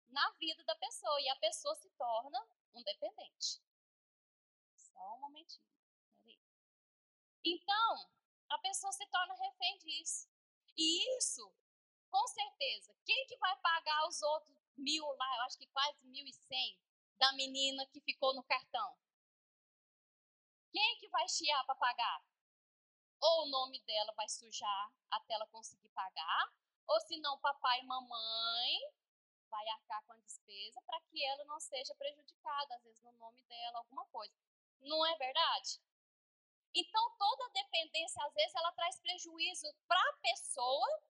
na 0.10 0.30
vida 0.32 0.64
da 0.64 0.76
pessoa 0.76 1.22
e 1.22 1.30
a 1.30 1.36
pessoa 1.38 1.76
se 1.76 1.90
torna 1.92 2.46
um 2.74 2.84
dependente. 2.84 3.62
Só 4.94 5.16
um 5.16 5.20
momentinho. 5.20 5.74
Então, 7.44 8.12
a 8.50 8.58
pessoa 8.60 8.94
se 8.94 9.06
torna 9.08 9.34
refém 9.34 9.78
disso. 9.80 10.30
E 10.78 11.18
isso, 11.18 11.54
com 12.10 12.26
certeza, 12.28 12.96
quem 13.06 13.26
que 13.28 13.38
vai 13.38 13.56
pagar 13.60 14.08
os 14.08 14.22
outros 14.22 14.58
mil 14.78 15.06
lá, 15.06 15.36
eu 15.38 15.42
acho 15.44 15.58
que 15.58 15.68
quase 15.68 16.06
mil 16.06 16.26
e 16.26 16.34
cem, 16.34 16.80
da 17.20 17.34
menina 17.34 17.86
que 17.88 18.00
ficou 18.02 18.34
no 18.34 18.44
cartão? 18.44 18.98
Quem 20.72 20.98
que 20.98 21.10
vai 21.10 21.28
chiar 21.28 21.64
para 21.66 21.76
pagar? 21.76 22.26
Ou 23.20 23.44
o 23.44 23.50
nome 23.50 23.80
dela 23.84 24.14
vai 24.14 24.28
sujar 24.28 24.92
até 25.12 25.34
ela 25.34 25.48
conseguir 25.48 25.90
pagar, 25.90 26.54
ou 26.88 27.00
se 27.02 27.18
não, 27.18 27.40
papai 27.40 27.82
e 27.82 27.86
mamãe 27.86 28.94
vai 29.50 29.68
arcar 29.70 30.04
com 30.06 30.14
a 30.14 30.18
despesa 30.18 30.82
para 30.82 31.00
que 31.02 31.24
ela 31.24 31.46
não 31.46 31.60
seja 31.60 31.94
prejudicada, 31.96 32.76
às 32.76 32.84
vezes 32.84 33.02
no 33.04 33.12
nome 33.14 33.42
dela, 33.44 33.78
alguma 33.80 34.06
coisa. 34.08 34.34
Não 34.84 35.06
é 35.06 35.16
verdade? 35.18 35.82
Então, 36.76 37.16
toda 37.18 37.50
dependência, 37.50 38.24
às 38.26 38.34
vezes, 38.34 38.56
ela 38.56 38.72
traz 38.74 39.00
prejuízo 39.00 39.74
para 39.88 40.00
a 40.10 40.14
pessoa 40.22 41.04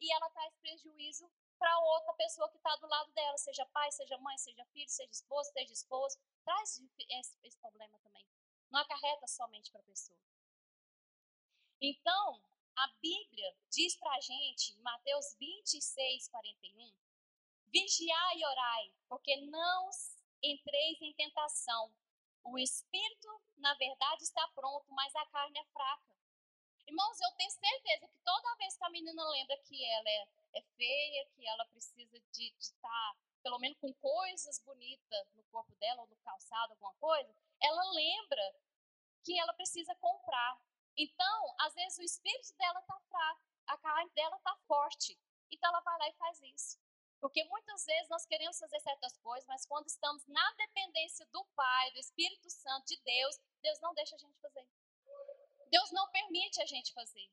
e 0.00 0.12
ela 0.12 0.30
traz 0.30 0.54
prejuízo 0.56 1.30
para 1.58 1.78
outra 1.78 2.14
pessoa 2.14 2.48
que 2.48 2.56
está 2.56 2.74
do 2.76 2.86
lado 2.86 3.12
dela, 3.12 3.36
seja 3.36 3.66
pai, 3.66 3.92
seja 3.92 4.16
mãe, 4.18 4.36
seja 4.38 4.64
filho, 4.66 4.88
seja 4.88 5.10
esposo, 5.10 5.52
seja 5.52 5.72
esposo. 5.72 6.18
Traz 6.42 6.80
esse, 7.10 7.38
esse 7.42 7.58
problema 7.58 7.98
também. 7.98 8.26
Não 8.70 8.80
acarreta 8.80 9.26
somente 9.26 9.70
para 9.70 9.80
a 9.80 9.84
pessoa. 9.84 10.18
Então, 11.82 12.42
a 12.76 12.86
Bíblia 13.02 13.54
diz 13.68 13.94
para 13.96 14.14
a 14.14 14.20
gente, 14.20 14.72
em 14.72 14.80
Mateus 14.80 15.36
26, 15.38 16.28
41, 16.28 16.92
Vigiai 17.66 18.38
e 18.38 18.44
orai, 18.44 18.92
porque 19.08 19.36
não 19.42 19.90
entreis 20.42 21.00
em 21.02 21.12
tentação. 21.12 21.94
O 22.44 22.58
espírito, 22.58 23.28
na 23.58 23.74
verdade, 23.74 24.22
está 24.22 24.46
pronto, 24.54 24.86
mas 24.90 25.14
a 25.14 25.26
carne 25.26 25.58
é 25.58 25.64
fraca. 25.66 26.16
Irmãos, 26.86 27.20
eu 27.20 27.30
tenho 27.36 27.50
certeza 27.50 28.08
que 28.08 28.18
toda 28.24 28.56
vez 28.56 28.76
que 28.76 28.84
a 28.84 28.90
menina 28.90 29.22
lembra 29.30 29.56
que 29.58 29.84
ela 29.84 30.10
é, 30.10 30.28
é 30.54 30.62
feia, 30.76 31.26
que 31.36 31.46
ela 31.46 31.64
precisa 31.66 32.18
de 32.32 32.52
estar, 32.58 33.16
pelo 33.42 33.58
menos, 33.58 33.78
com 33.78 33.92
coisas 33.94 34.58
bonitas 34.60 35.32
no 35.34 35.44
corpo 35.44 35.74
dela, 35.76 36.02
ou 36.02 36.08
no 36.08 36.16
calçado, 36.16 36.72
alguma 36.72 36.94
coisa, 36.94 37.32
ela 37.60 37.92
lembra 37.92 38.54
que 39.22 39.38
ela 39.38 39.52
precisa 39.52 39.94
comprar. 39.96 40.60
Então, 40.96 41.54
às 41.60 41.74
vezes, 41.74 41.98
o 41.98 42.02
espírito 42.02 42.52
dela 42.56 42.80
está 42.80 42.98
fraco, 43.08 43.40
a 43.66 43.78
carne 43.78 44.10
dela 44.10 44.36
está 44.36 44.56
forte. 44.66 45.16
Então, 45.50 45.70
ela 45.70 45.80
vai 45.80 45.98
lá 45.98 46.08
e 46.08 46.12
faz 46.14 46.42
isso. 46.42 46.78
Porque 47.20 47.44
muitas 47.44 47.84
vezes 47.84 48.08
nós 48.08 48.24
queremos 48.24 48.58
fazer 48.58 48.80
certas 48.80 49.16
coisas, 49.18 49.46
mas 49.46 49.66
quando 49.66 49.86
estamos 49.86 50.26
na 50.26 50.52
dependência 50.52 51.26
do 51.26 51.44
Pai, 51.54 51.90
do 51.92 51.98
Espírito 51.98 52.48
Santo, 52.50 52.86
de 52.86 53.00
Deus, 53.02 53.38
Deus 53.60 53.78
não 53.80 53.92
deixa 53.94 54.16
a 54.16 54.18
gente 54.18 54.38
fazer. 54.40 54.66
Deus 55.68 55.92
não 55.92 56.10
permite 56.10 56.60
a 56.62 56.66
gente 56.66 56.92
fazer. 56.94 57.30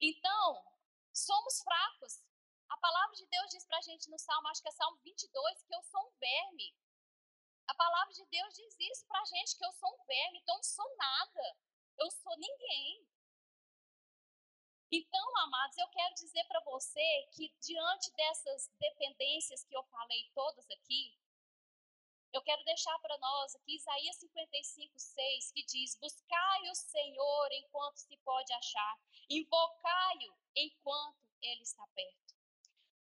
Então, 0.00 0.64
somos 1.12 1.60
fracos. 1.62 2.22
A 2.70 2.76
palavra 2.78 3.14
de 3.14 3.26
Deus 3.26 3.50
diz 3.50 3.64
para 3.66 3.78
a 3.78 3.82
gente 3.82 4.10
no 4.10 4.18
Salmo, 4.18 4.48
acho 4.48 4.62
que 4.62 4.68
é 4.68 4.72
Salmo 4.72 4.98
22, 4.98 5.62
que 5.64 5.74
eu 5.74 5.82
sou 5.82 6.00
um 6.08 6.18
verme. 6.18 6.74
A 7.66 7.74
palavra 7.74 8.14
de 8.14 8.24
Deus 8.26 8.54
diz 8.54 8.74
isso 8.80 9.06
para 9.06 9.20
a 9.20 9.24
gente, 9.26 9.56
que 9.56 9.64
eu 9.64 9.72
sou 9.72 9.94
um 9.94 10.04
verme, 10.04 10.38
então 10.38 10.54
eu 10.54 10.58
não 10.58 10.64
sou 10.64 10.96
nada. 10.96 11.56
Eu 11.98 12.10
sou 12.10 12.36
ninguém. 12.38 13.06
Então, 14.90 15.36
amados, 15.40 15.76
eu 15.76 15.88
quero 15.88 16.14
dizer 16.14 16.44
para 16.44 16.60
você 16.60 17.28
que 17.32 17.54
diante 17.60 18.10
dessas 18.12 18.70
dependências 18.78 19.62
que 19.64 19.76
eu 19.76 19.84
falei 19.84 20.30
todas 20.34 20.64
aqui, 20.70 21.14
eu 22.32 22.42
quero 22.42 22.64
deixar 22.64 22.98
para 23.00 23.18
nós 23.18 23.54
aqui 23.56 23.76
Isaías 23.76 24.16
55, 24.16 24.98
6, 24.98 25.52
que 25.52 25.64
diz: 25.66 25.94
Buscai 26.00 26.70
o 26.70 26.74
Senhor 26.74 27.48
enquanto 27.52 27.98
se 27.98 28.16
pode 28.18 28.50
achar, 28.54 28.98
invocai-o 29.28 30.34
enquanto 30.56 31.28
ele 31.42 31.62
está 31.62 31.86
perto. 31.88 32.34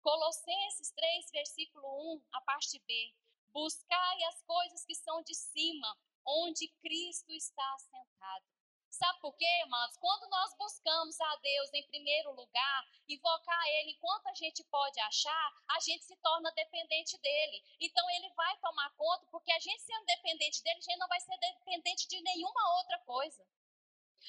Colossenses 0.02 0.92
3, 0.92 1.32
versículo 1.32 2.16
1, 2.16 2.22
a 2.34 2.42
parte 2.42 2.80
B: 2.80 3.16
Buscai 3.54 4.24
as 4.24 4.42
coisas 4.44 4.86
que 4.86 4.96
são 4.96 5.22
de 5.24 5.34
cima, 5.34 5.98
onde 6.26 6.68
Cristo 6.82 7.32
está 7.32 7.78
sentado. 7.80 8.57
Sabe 8.98 9.20
por 9.22 9.36
quê, 9.38 9.46
irmãos? 9.62 9.96
Quando 9.98 10.28
nós 10.28 10.58
buscamos 10.58 11.22
a 11.22 11.36
Deus 11.36 11.72
em 11.72 11.86
primeiro 11.86 12.32
lugar, 12.32 12.88
invocar 13.08 13.68
Ele 13.68 13.92
enquanto 13.92 14.26
a 14.26 14.34
gente 14.34 14.64
pode 14.64 15.00
achar, 15.02 15.54
a 15.70 15.80
gente 15.82 16.04
se 16.04 16.16
torna 16.16 16.52
dependente 16.54 17.16
dele. 17.20 17.64
Então 17.80 18.10
Ele 18.10 18.28
vai 18.34 18.58
tomar 18.58 18.90
conta, 18.96 19.28
porque 19.28 19.52
a 19.52 19.60
gente 19.60 19.84
sendo 19.84 20.04
dependente 20.04 20.64
dele, 20.64 20.80
a 20.80 20.82
gente 20.82 20.98
não 20.98 21.08
vai 21.08 21.20
ser 21.20 21.38
dependente 21.38 22.08
de 22.08 22.20
nenhuma 22.22 22.78
outra 22.78 22.98
coisa. 23.06 23.46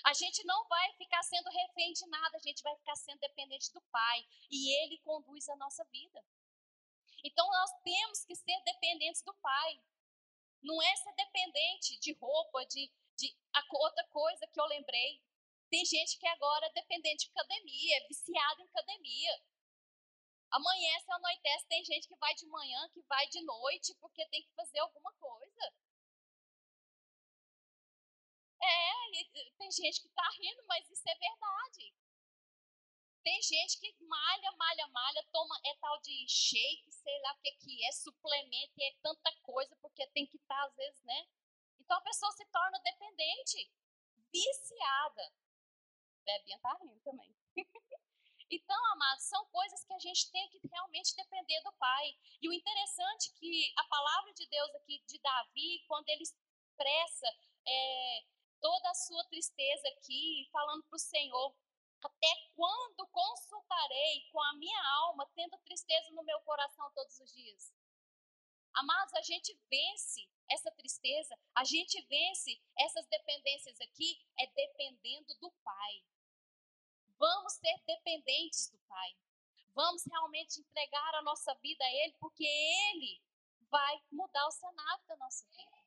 A 0.05 0.13
gente 0.13 0.45
não 0.45 0.69
vai 0.69 0.93
ficar 0.93 1.23
sendo 1.23 1.49
refém 1.49 1.95
de 1.95 2.07
nada, 2.07 2.37
a 2.37 2.41
gente 2.41 2.63
vai 2.63 2.77
ficar 2.77 2.97
sendo 2.97 3.21
dependente 3.21 3.73
do 3.73 3.81
Pai. 3.91 4.29
E 4.51 4.85
Ele 4.85 4.99
conduz 4.99 5.49
a 5.49 5.57
nossa 5.57 5.83
vida. 5.87 6.23
Então 7.25 7.49
nós 7.49 7.71
temos 7.83 8.23
que 8.27 8.37
ser 8.37 8.61
dependentes 8.65 9.23
do 9.23 9.33
Pai. 9.37 9.81
Não 10.63 10.83
é 10.83 10.97
ser 10.97 11.15
dependente 11.15 11.99
de 12.01 12.13
roupa, 12.21 12.67
de, 12.67 12.93
de 13.19 13.37
a 13.53 13.63
outra 13.73 14.05
coisa 14.09 14.47
que 14.47 14.61
eu 14.61 14.67
lembrei. 14.67 15.21
Tem 15.69 15.85
gente 15.85 16.19
que 16.19 16.27
agora 16.27 16.67
é 16.67 16.73
dependente 16.73 17.27
de 17.27 17.31
academia, 17.31 17.97
é 17.99 18.07
viciada 18.07 18.63
em 18.63 18.69
academia. 18.69 19.43
Amanhece, 20.51 21.13
anoitece, 21.13 21.67
tem 21.67 21.85
gente 21.85 22.09
que 22.09 22.17
vai 22.17 22.35
de 22.35 22.47
manhã, 22.47 22.89
que 22.95 23.03
vai 23.03 23.27
de 23.29 23.43
noite, 23.45 23.95
porque 24.01 24.27
tem 24.29 24.43
que 24.43 24.55
fazer 24.55 24.79
alguma 24.79 25.13
coisa. 25.15 25.75
É, 28.63 28.89
tem 29.59 29.71
gente 29.71 30.01
que 30.01 30.09
está 30.09 30.27
rindo, 30.39 30.65
mas 30.67 30.89
isso 30.89 31.07
é 31.07 31.15
verdade. 31.15 31.95
Tem 33.23 33.43
gente 33.43 33.79
que 33.79 33.95
malha, 34.05 34.53
malha, 34.57 34.87
malha, 34.89 35.27
toma 35.31 35.61
é 35.67 35.75
tal 35.77 36.01
de 36.01 36.27
shake, 36.27 36.91
sei 36.91 37.21
lá 37.21 37.33
o 37.35 37.41
que, 37.43 37.53
que 37.53 37.85
é, 37.85 37.93
suplemento, 37.93 38.73
é 38.81 38.95
tanta 39.03 39.31
coisa, 39.43 39.77
porque 39.83 40.07
tem 40.09 40.27
que 40.27 40.37
estar, 40.39 40.57
tá, 40.57 40.65
às 40.65 40.75
vezes, 40.77 41.03
né? 41.05 41.27
Então 41.81 41.97
a 41.97 42.03
pessoa 42.03 42.33
se 42.33 42.45
torna 42.47 42.79
dependente, 42.81 43.73
viciada. 44.33 45.33
Debinha 46.25 46.57
está 46.57 46.77
rindo 46.81 47.01
também. 47.01 47.35
então, 48.51 48.93
amados, 48.93 49.25
são 49.25 49.45
coisas 49.47 49.85
que 49.85 49.93
a 49.93 49.99
gente 49.99 50.31
tem 50.31 50.49
que 50.51 50.61
realmente 50.69 51.17
depender 51.17 51.61
do 51.63 51.73
Pai. 51.73 52.15
E 52.43 52.49
o 52.49 52.53
interessante 52.53 53.31
é 53.31 53.39
que 53.39 53.73
a 53.77 53.85
palavra 53.85 54.33
de 54.35 54.47
Deus 54.47 54.75
aqui 54.75 55.03
de 55.07 55.19
Davi, 55.21 55.85
quando 55.87 56.09
ele 56.09 56.23
expressa 56.23 57.27
é, 57.67 58.25
toda 58.61 58.91
a 58.91 58.95
sua 58.95 59.25
tristeza 59.25 59.89
aqui, 59.89 60.49
falando 60.53 60.85
para 60.85 60.97
o 60.97 61.01
Senhor, 61.01 61.57
até 62.03 62.51
quando 62.55 63.09
consultarei 63.09 64.29
com 64.31 64.41
a 64.41 64.55
minha 64.55 64.89
alma, 65.01 65.29
tendo 65.35 65.59
tristeza 65.59 66.11
no 66.13 66.23
meu 66.23 66.41
coração 66.43 66.91
todos 66.95 67.19
os 67.19 67.33
dias? 67.33 67.73
Amados, 68.75 69.15
a 69.15 69.23
gente 69.23 69.59
vence 69.69 70.29
essa 70.51 70.71
tristeza, 70.73 71.39
a 71.55 71.65
gente 71.65 72.01
vence 72.07 72.61
essas 72.79 73.07
dependências 73.07 73.81
aqui 73.81 74.19
é 74.39 74.47
dependendo 74.47 75.35
do 75.41 75.51
Pai. 75.65 76.05
Vamos 77.19 77.55
ser 77.55 77.83
dependentes 77.87 78.71
do 78.71 78.79
Pai. 78.87 79.17
Vamos 79.75 80.05
realmente 80.07 80.61
entregar 80.61 81.15
a 81.15 81.23
nossa 81.23 81.55
vida 81.57 81.85
a 81.85 81.93
Ele, 81.93 82.15
porque 82.19 82.45
Ele 82.45 83.21
vai 83.71 84.03
mudar 84.11 84.47
o 84.47 84.51
cenário 84.51 85.07
da 85.07 85.17
nossa 85.17 85.45
vida. 85.47 85.79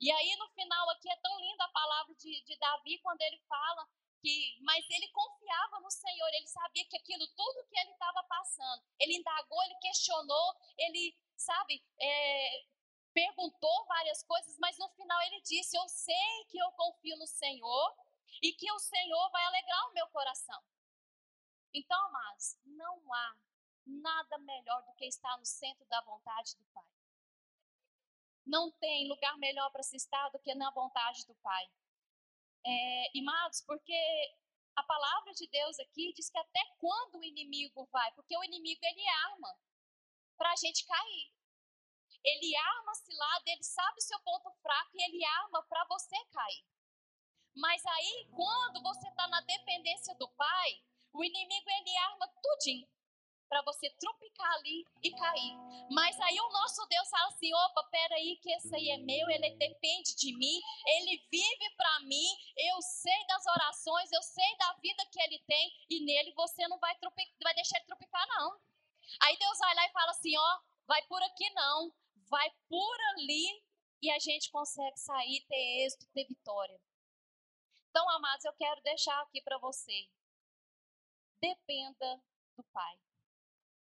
E 0.00 0.10
aí, 0.10 0.36
no 0.36 0.48
final, 0.50 0.90
aqui 0.90 1.08
é 1.08 1.16
tão 1.16 1.38
linda 1.40 1.64
a 1.64 1.68
palavra 1.68 2.14
de, 2.16 2.42
de 2.42 2.56
Davi, 2.58 2.98
quando 2.98 3.22
ele 3.22 3.38
fala 3.48 3.88
que, 4.20 4.58
mas 4.60 4.84
ele 4.90 5.08
confiava 5.08 5.80
no 5.80 5.90
Senhor, 5.90 6.28
ele 6.34 6.46
sabia 6.46 6.84
que 6.86 6.96
aquilo, 6.96 7.26
tudo 7.28 7.66
que 7.68 7.78
ele 7.78 7.92
estava 7.92 8.22
passando, 8.24 8.82
ele 8.98 9.16
indagou, 9.16 9.62
ele 9.62 9.76
questionou, 9.76 10.54
ele, 10.76 11.16
sabe, 11.36 11.82
é, 11.98 12.64
perguntou 13.14 13.86
várias 13.86 14.22
coisas, 14.24 14.58
mas 14.58 14.76
no 14.76 14.88
final 14.90 15.20
ele 15.22 15.40
disse: 15.42 15.76
Eu 15.76 15.88
sei 15.88 16.44
que 16.50 16.58
eu 16.58 16.70
confio 16.72 17.16
no 17.16 17.26
Senhor 17.26 17.96
e 18.42 18.52
que 18.52 18.70
o 18.70 18.78
Senhor 18.78 19.30
vai 19.30 19.44
alegrar 19.44 19.88
o 19.88 19.92
meu 19.94 20.06
coração. 20.08 20.60
Então, 21.72 21.98
amados, 22.06 22.58
não 22.64 23.14
há 23.14 23.36
nada 23.86 24.38
melhor 24.38 24.82
do 24.84 24.94
que 24.94 25.06
estar 25.06 25.36
no 25.38 25.46
centro 25.46 25.84
da 25.86 26.00
vontade 26.02 26.56
do 26.56 26.64
Pai. 26.72 26.88
Não 28.46 28.70
tem 28.72 29.08
lugar 29.08 29.36
melhor 29.38 29.70
para 29.70 29.82
se 29.82 29.96
estar 29.96 30.28
do 30.30 30.38
que 30.40 30.54
na 30.54 30.70
vontade 30.70 31.26
do 31.26 31.34
Pai. 31.36 31.70
É, 32.66 33.18
amados, 33.18 33.62
porque 33.62 33.94
a 34.76 34.82
palavra 34.82 35.32
de 35.32 35.46
Deus 35.48 35.78
aqui 35.78 36.12
diz 36.14 36.30
que 36.30 36.38
até 36.38 36.60
quando 36.78 37.18
o 37.18 37.24
inimigo 37.24 37.86
vai? 37.92 38.12
Porque 38.12 38.36
o 38.36 38.44
inimigo 38.44 38.80
ele 38.82 39.08
arma 39.30 39.58
para 40.36 40.52
a 40.52 40.56
gente 40.56 40.86
cair. 40.86 41.33
Ele 42.24 42.56
arma 42.56 42.92
a 42.92 42.94
cilada, 42.94 43.42
ele 43.46 43.62
sabe 43.62 43.98
o 43.98 44.02
seu 44.02 44.18
ponto 44.20 44.50
fraco 44.62 44.90
e 44.94 45.02
ele 45.02 45.24
arma 45.24 45.62
para 45.64 45.84
você 45.84 46.16
cair. 46.32 46.64
Mas 47.54 47.84
aí, 47.86 48.28
quando 48.34 48.82
você 48.82 49.08
está 49.08 49.28
na 49.28 49.40
dependência 49.42 50.14
do 50.16 50.28
Pai, 50.30 50.82
o 51.12 51.22
inimigo 51.22 51.70
ele 51.70 51.96
arma 51.98 52.26
tudinho 52.42 52.88
para 53.48 53.62
você 53.62 53.88
tropicar 54.00 54.52
ali 54.54 54.84
e 55.02 55.10
cair. 55.12 55.54
Mas 55.90 56.18
aí 56.20 56.40
o 56.40 56.48
nosso 56.48 56.84
Deus 56.86 57.08
fala 57.08 57.28
assim: 57.28 57.54
opa, 57.54 57.84
peraí, 57.84 58.36
que 58.42 58.50
esse 58.50 58.74
aí 58.74 58.90
é 58.90 58.96
meu, 58.98 59.30
ele 59.30 59.50
depende 59.50 60.16
de 60.16 60.36
mim, 60.36 60.60
ele 60.86 61.22
vive 61.30 61.70
para 61.76 62.00
mim, 62.00 62.26
eu 62.56 62.82
sei 62.82 63.26
das 63.28 63.46
orações, 63.46 64.10
eu 64.10 64.22
sei 64.22 64.56
da 64.56 64.72
vida 64.82 65.06
que 65.06 65.22
ele 65.22 65.38
tem, 65.46 65.72
e 65.88 66.04
nele 66.04 66.32
você 66.34 66.66
não 66.66 66.78
vai, 66.78 66.96
vai 67.42 67.54
deixar 67.54 67.76
ele 67.76 67.86
tropicar, 67.86 68.26
não. 68.28 68.58
Aí 69.22 69.36
Deus 69.36 69.58
vai 69.58 69.74
lá 69.74 69.86
e 69.86 69.92
fala 69.92 70.10
assim: 70.10 70.36
ó, 70.36 70.58
vai 70.86 71.02
por 71.02 71.22
aqui 71.22 71.48
não, 71.50 71.92
vai 72.34 72.50
por 72.68 72.96
ali, 73.12 73.62
e 74.02 74.10
a 74.10 74.18
gente 74.18 74.50
consegue 74.50 74.98
sair, 74.98 75.46
ter 75.46 75.84
êxito, 75.84 76.04
ter 76.12 76.26
vitória. 76.26 76.80
Então, 77.88 78.10
amados, 78.10 78.44
eu 78.44 78.52
quero 78.54 78.82
deixar 78.82 79.22
aqui 79.22 79.40
para 79.40 79.56
você. 79.58 80.08
Dependa 81.40 82.20
do 82.56 82.64
Pai. 82.64 82.98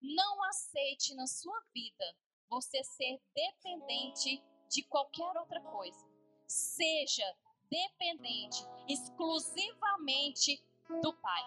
Não 0.02 0.44
aceite 0.46 1.14
na 1.14 1.28
sua 1.28 1.62
vida 1.72 2.18
você 2.50 2.84
ser 2.84 3.22
dependente 3.36 4.44
de 4.68 4.82
qualquer 4.86 5.38
outra 5.38 5.62
coisa. 5.62 6.04
Seja 6.48 7.38
dependente 7.70 8.66
exclusivamente 8.90 10.66
do 11.04 11.14
Pai, 11.22 11.44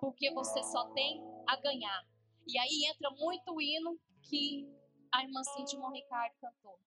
porque 0.00 0.30
você 0.32 0.62
só 0.64 0.92
tem 0.92 1.18
a 1.46 1.56
ganhar. 1.56 2.06
E 2.46 2.58
aí 2.58 2.84
entra 2.90 3.10
muito 3.12 3.54
o 3.54 3.60
hino 3.60 3.98
que 4.22 4.75
a 5.16 5.22
irmã 5.22 5.42
Cintia 5.44 5.80
Ricardo 5.88 6.34
cantou. 6.40 6.78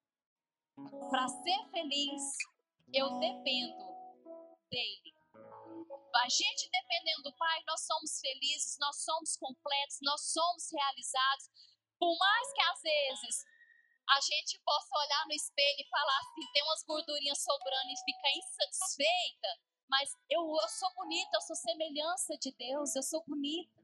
Para 1.10 1.28
ser 1.28 1.70
feliz, 1.72 2.24
eu 2.94 3.20
dependo 3.20 3.90
dele. 4.70 5.14
A 6.16 6.30
gente 6.30 6.70
dependendo 6.72 7.24
do 7.24 7.36
Pai, 7.36 7.60
nós 7.68 7.86
somos 7.86 8.20
felizes, 8.20 8.78
nós 8.80 9.04
somos 9.04 9.36
completos, 9.38 9.98
nós 10.02 10.22
somos 10.32 10.70
realizados. 10.72 11.50
Por 11.98 12.16
mais 12.18 12.54
que 12.54 12.62
às 12.62 12.82
vezes 12.82 13.46
a 14.10 14.22
gente 14.22 14.62
possa 14.64 14.90
olhar 14.98 15.26
no 15.28 15.34
espelho 15.34 15.80
e 15.80 15.90
falar 15.90 16.18
assim, 16.20 16.52
tem 16.54 16.64
umas 16.64 16.84
gordurinhas 16.84 17.44
sobrando 17.44 17.90
e 17.90 18.04
ficar 18.06 18.32
insatisfeita, 18.32 19.48
mas 19.90 20.10
eu, 20.30 20.42
eu 20.42 20.70
sou 20.70 20.94
bonita, 20.96 21.30
eu 21.34 21.42
sou 21.42 21.56
semelhança 21.56 22.38
de 22.38 22.54
Deus, 22.58 22.96
eu 22.96 23.04
sou 23.04 23.24
bonita. 23.26 23.80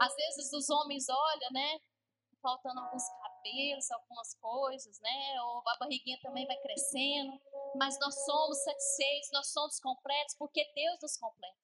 Às 0.00 0.14
vezes 0.14 0.52
os 0.52 0.70
homens 0.70 1.08
olham, 1.08 1.50
né? 1.52 1.80
Faltando 2.42 2.80
alguns 2.80 3.02
cabelos, 3.38 3.90
algumas 3.90 4.34
coisas, 4.34 5.00
né? 5.00 5.42
Ou 5.42 5.62
a 5.66 5.76
barriguinha 5.76 6.18
também 6.20 6.46
vai 6.46 6.56
crescendo 6.56 7.40
mas 7.74 7.98
nós 7.98 8.14
somos 8.24 8.58
satisfeitos, 8.58 9.30
nós 9.32 9.52
somos 9.52 9.80
completos 9.80 10.34
porque 10.38 10.64
Deus 10.74 10.98
nos 11.00 11.16
completa. 11.16 11.56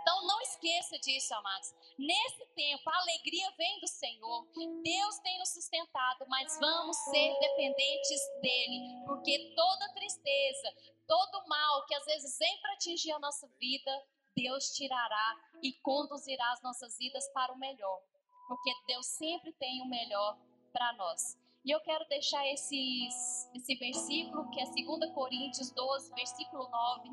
Então 0.00 0.26
não 0.26 0.40
esqueça 0.40 0.98
disso, 0.98 1.32
amados. 1.32 1.72
Nesse 1.96 2.44
tempo, 2.56 2.90
a 2.90 2.98
alegria 2.98 3.48
vem 3.56 3.78
do 3.78 3.86
Senhor. 3.86 4.48
Deus 4.82 5.18
tem 5.20 5.38
nos 5.38 5.50
sustentado, 5.50 6.26
mas 6.28 6.58
vamos 6.58 6.96
ser 6.96 7.38
dependentes 7.38 8.20
dele, 8.40 9.04
porque 9.06 9.52
toda 9.54 9.92
tristeza, 9.94 10.74
todo 11.06 11.46
mal 11.46 11.86
que 11.86 11.94
às 11.94 12.04
vezes 12.04 12.36
vem 12.36 12.60
para 12.60 12.72
atingir 12.72 13.12
a 13.12 13.20
nossa 13.20 13.46
vida, 13.60 14.06
Deus 14.34 14.72
tirará 14.72 15.36
e 15.62 15.72
conduzirá 15.74 16.50
as 16.50 16.62
nossas 16.62 16.98
vidas 16.98 17.28
para 17.28 17.52
o 17.52 17.58
melhor, 17.58 18.02
porque 18.48 18.72
Deus 18.88 19.06
sempre 19.06 19.52
tem 19.52 19.82
o 19.82 19.86
melhor 19.86 20.36
para 20.72 20.92
nós. 20.94 21.38
E 21.64 21.70
eu 21.70 21.80
quero 21.80 22.04
deixar 22.08 22.44
esses, 22.48 23.48
esse 23.54 23.76
versículo, 23.76 24.50
que 24.50 24.60
é 24.60 24.64
2 24.64 25.12
Coríntios 25.14 25.70
12, 25.70 26.12
versículo 26.14 26.68
9, 26.68 27.10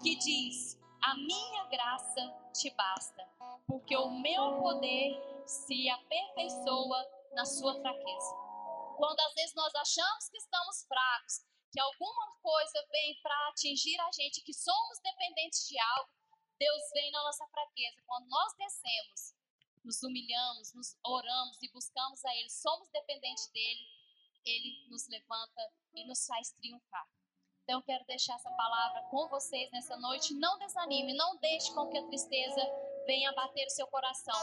que 0.00 0.14
diz: 0.16 0.78
A 1.02 1.16
minha 1.16 1.64
graça 1.64 2.20
te 2.52 2.70
basta, 2.70 3.28
porque 3.66 3.96
o 3.96 4.10
meu 4.10 4.60
poder 4.60 5.20
se 5.46 5.90
aperfeiçoa 5.90 7.04
na 7.32 7.44
sua 7.44 7.74
fraqueza. 7.80 8.44
Quando 8.96 9.18
às 9.20 9.34
vezes 9.34 9.54
nós 9.56 9.74
achamos 9.74 10.28
que 10.28 10.38
estamos 10.38 10.86
fracos, 10.86 11.44
que 11.72 11.80
alguma 11.80 12.36
coisa 12.40 12.86
vem 12.92 13.20
para 13.20 13.48
atingir 13.48 14.00
a 14.00 14.10
gente, 14.12 14.44
que 14.44 14.54
somos 14.54 15.00
dependentes 15.02 15.66
de 15.66 15.76
algo, 15.80 16.10
Deus 16.56 16.82
vem 16.92 17.10
na 17.10 17.24
nossa 17.24 17.44
fraqueza. 17.48 17.96
Quando 18.06 18.28
nós 18.28 18.54
descemos 18.56 19.33
nos 19.84 20.02
humilhamos, 20.02 20.72
nos 20.74 20.96
oramos 21.04 21.62
e 21.62 21.70
buscamos 21.72 22.24
a 22.24 22.34
Ele, 22.36 22.50
somos 22.50 22.88
dependentes 22.90 23.50
dEle, 23.52 23.86
Ele 24.44 24.88
nos 24.90 25.06
levanta 25.08 25.62
e 25.94 26.06
nos 26.06 26.26
faz 26.26 26.50
triunfar. 26.52 27.06
Então, 27.64 27.78
eu 27.78 27.82
quero 27.82 28.04
deixar 28.04 28.34
essa 28.34 28.50
palavra 28.50 29.02
com 29.10 29.26
vocês 29.28 29.70
nessa 29.72 29.96
noite. 29.96 30.34
Não 30.34 30.58
desanime, 30.58 31.14
não 31.14 31.38
deixe 31.38 31.72
com 31.74 31.88
que 31.88 31.96
a 31.96 32.06
tristeza 32.06 32.60
venha 33.06 33.32
bater 33.32 33.66
o 33.66 33.70
seu 33.70 33.86
coração, 33.86 34.38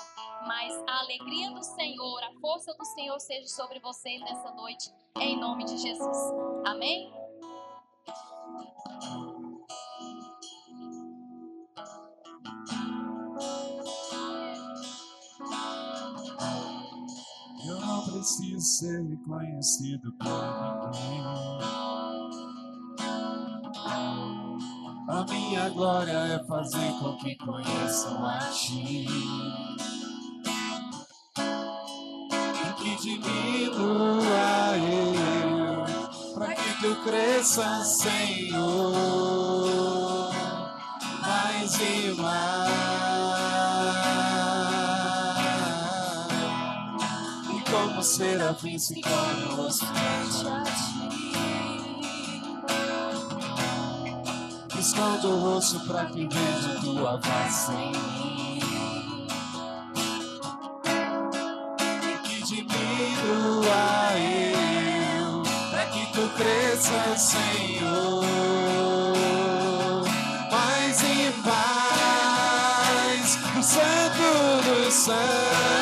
mas 0.48 0.74
a 0.88 1.00
alegria 1.00 1.52
do 1.52 1.64
Senhor, 1.64 2.24
a 2.24 2.34
força 2.40 2.74
do 2.74 2.86
Senhor 2.86 3.20
seja 3.20 3.48
sobre 3.48 3.80
vocês 3.80 4.20
nessa 4.22 4.52
noite, 4.52 4.92
em 5.20 5.40
nome 5.40 5.66
de 5.66 5.78
Jesus. 5.78 6.18
Amém? 6.66 7.21
Preciso 18.22 18.62
ser 18.62 19.02
reconhecido 19.02 20.14
por 20.20 20.92
ninguém. 20.92 21.24
A 25.10 25.26
minha 25.28 25.70
glória 25.70 26.12
é 26.12 26.46
fazer 26.46 26.92
com 27.00 27.18
que 27.18 27.36
conheçam 27.38 28.24
a 28.24 28.38
ti. 28.52 29.08
E 32.54 32.74
que 32.78 32.96
diminua 33.02 34.78
eu, 34.78 35.84
para 36.36 36.54
que 36.54 36.80
tu 36.80 36.96
cresça, 37.04 37.84
Senhor, 37.84 39.02
mais 41.22 41.74
e 41.74 42.22
mais. 42.22 42.61
Como 48.02 48.04
serafins 48.04 48.88
ficamos 48.88 49.80
frente 49.80 50.48
a 50.48 50.64
ti. 50.64 51.02
Escondo 54.80 55.30
o 55.30 55.40
rosto 55.40 55.80
para 55.82 56.06
que 56.08 56.28
veja 56.28 56.80
tua 56.82 57.22
face 57.22 57.72
em 57.72 57.92
mim. 57.92 58.60
E 62.04 62.18
que 62.24 62.44
diminua 62.44 64.18
eu, 64.18 65.44
para 65.70 65.86
que 65.86 66.06
tu 66.12 66.28
cresças, 66.36 67.22
Senhor. 67.22 68.26
Mais 70.52 71.02
e 71.04 71.32
mais, 71.46 73.38
o 73.56 73.62
Santo 73.62 74.24
dos 74.66 74.94
Santos 74.94 75.81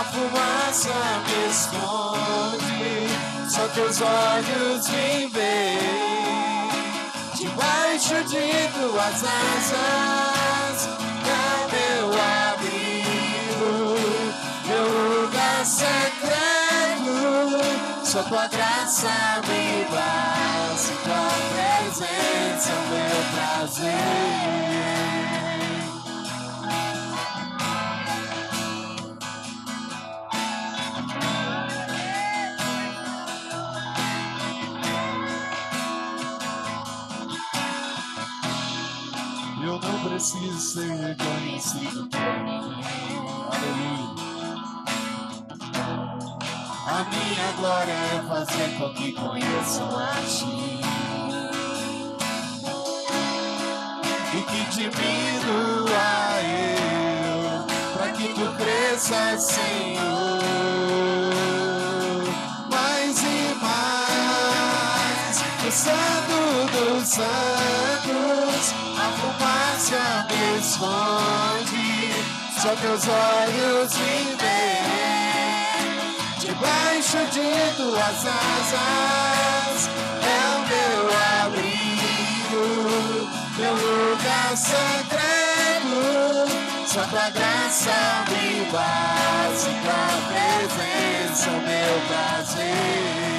a 0.00 0.04
fumaça 0.04 0.94
me 1.26 1.40
esconde, 1.50 3.06
só 3.50 3.68
teus 3.68 4.00
olhos 4.00 4.88
me 4.88 5.26
veem. 5.26 6.70
Debaixo 7.34 8.24
de 8.24 8.68
tuas 8.72 9.22
asas, 9.24 10.88
é 11.26 11.68
meu 11.76 12.08
abrigo, 12.48 13.74
meu 14.66 14.88
lugar 15.22 15.66
secreto. 15.66 17.10
Só 18.02 18.22
tua 18.22 18.46
graça 18.46 19.42
me 19.46 19.84
basta, 19.84 20.92
tua 21.04 21.30
presença, 21.52 22.72
meu 22.88 23.20
prazer. 23.34 25.09
Preciso 40.30 40.60
ser 40.60 41.16
conhecido 41.16 42.08
por 42.08 42.20
ninguém. 42.44 42.84
Aleluia. 43.50 44.10
A 46.86 47.04
minha 47.04 47.52
glória 47.58 47.92
é 47.92 48.22
fazer 48.28 48.78
com 48.78 48.94
que 48.94 49.12
conheçam 49.12 49.98
a 49.98 50.12
ti. 50.28 50.80
E 54.32 54.42
que 54.42 54.64
diminua 54.70 56.10
eu, 56.44 57.66
para 57.94 58.12
que 58.12 58.28
tu 58.28 58.46
cresças, 58.56 59.42
Senhor. 59.42 60.40
Mais 62.70 63.20
e 63.20 63.54
mais, 63.60 65.42
o 65.66 65.70
Santo 65.72 66.36
dos 66.70 67.08
Santos, 67.08 68.74
a 68.96 69.10
fumaça 69.12 69.99
esconde, 70.58 72.12
só 72.60 72.70
teus 72.76 73.04
olhos 73.08 73.94
me 73.96 74.36
veem 74.36 75.00
debaixo 76.38 77.18
de 77.32 77.48
tuas 77.76 78.26
asas 78.26 79.88
é 80.22 80.40
o 80.56 80.60
meu 80.68 81.00
abrigo, 81.44 82.64
meu 83.56 83.74
lugar 83.74 84.56
secreto. 84.56 85.30
Só 86.86 87.02
tua 87.04 87.30
graça 87.30 88.24
me 88.30 88.64
basta, 88.72 89.70
tua 89.82 90.06
presença, 90.28 91.50
meu 91.50 91.94
prazer. 92.08 93.29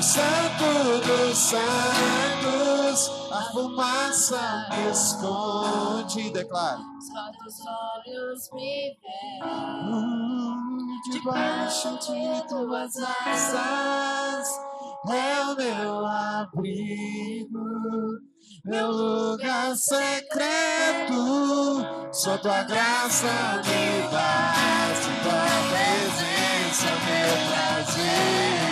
O 0.00 0.02
santo 0.02 0.64
dos 1.06 1.36
santos, 1.36 2.98
a 3.30 3.52
fumaça 3.52 4.66
me 4.70 4.90
esconde, 4.90 6.30
declara. 6.30 6.78
Só 6.78 7.30
teus 7.38 7.60
olhos 7.66 8.48
me 8.54 8.96
veem. 9.02 9.84
Debaixo 11.12 11.98
de 11.98 12.48
tuas 12.48 12.96
asas 13.26 14.48
é 15.06 15.44
o 15.44 15.54
meu 15.56 16.06
abrigo, 16.06 17.68
meu 18.64 18.90
lugar 18.90 19.76
secreto. 19.76 21.20
Só 22.10 22.38
tua 22.38 22.62
graça 22.62 23.60
me 23.66 24.00
basta, 24.10 25.10
tua 25.24 25.60
presença, 25.68 26.88
meu 27.04 27.36
prazer. 27.50 28.69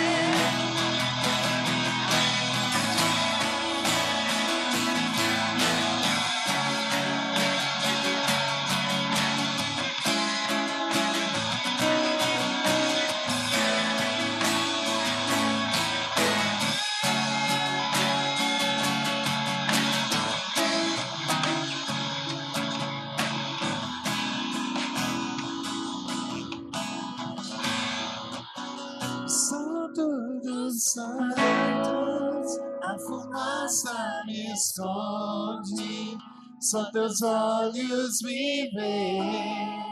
Só 36.69 36.85
teus 36.91 37.21
olhos 37.23 38.21
me 38.21 38.69
veem. 38.75 39.83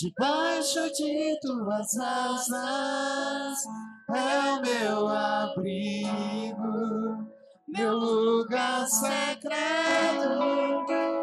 Debaixo 0.00 0.88
de 0.92 1.36
tuas 1.40 1.98
asas 1.98 3.58
é 4.14 4.52
o 4.52 4.62
meu 4.62 5.08
abrigo, 5.08 6.52
meu 7.66 7.92
lugar 7.92 8.86
secreto. 8.86 9.64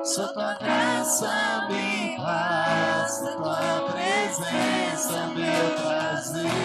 Só 0.04 0.34
tua 0.34 0.56
graça 0.56 1.68
me 1.70 2.18
basta, 2.18 3.38
tua 3.38 3.90
presença, 3.90 5.28
meu 5.28 5.76
prazer. 5.82 6.61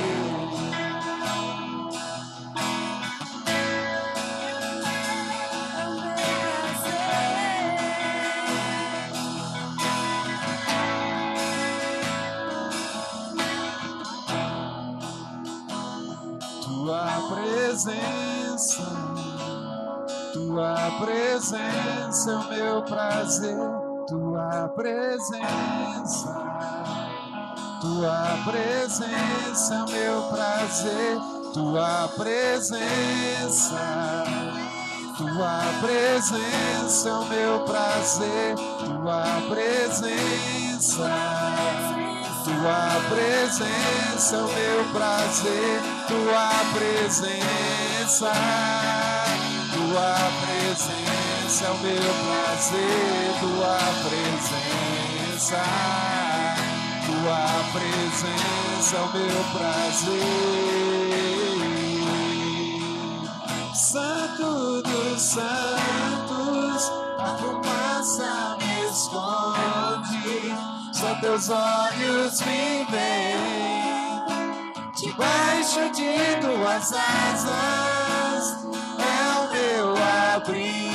Presença 21.46 22.30
é 22.30 22.34
o 22.34 22.48
meu 22.48 22.82
prazer, 22.82 23.56
tua 24.08 24.68
presença, 24.74 26.34
tua 27.80 28.38
presença 28.44 29.74
é 29.74 29.82
o 29.82 29.90
meu 29.90 30.22
prazer, 30.22 31.18
tua 31.54 32.08
presença, 32.16 33.78
tua 35.16 35.60
presença 35.80 37.08
é 37.08 37.12
o 37.12 37.24
meu 37.26 37.60
prazer, 37.60 38.56
tua 38.84 39.24
presença. 39.48 41.10
Tua 42.44 43.00
presença 43.08 44.36
é 44.36 44.38
o 44.38 44.46
meu 44.46 44.84
prazer, 44.92 45.82
tua 46.06 46.50
presença, 46.72 48.32
tua 49.72 50.14
presença 50.42 51.25
é 51.64 51.70
o 51.70 51.78
meu 51.78 52.14
prazer, 52.24 53.34
tua 53.40 53.78
presença, 54.08 55.62
tua 57.06 57.42
presença 57.72 58.96
é 58.96 59.00
o 59.00 59.02
meu 59.12 59.40
prazer. 59.52 60.26
Santo 63.74 64.82
dos 64.82 65.20
santos, 65.22 66.92
a 67.18 67.26
fumaça 67.38 68.32
me 68.60 68.74
esconde 68.90 70.76
só 70.92 71.14
teus 71.20 71.50
olhos 71.50 72.40
me 72.40 72.84
veem. 72.90 73.66
Debaixo 74.96 75.90
de 75.94 76.16
tuas 76.40 76.92
asas 76.92 78.44
é 78.98 79.20
o 79.38 79.42
meu 79.52 79.94
abrigo, 80.34 80.85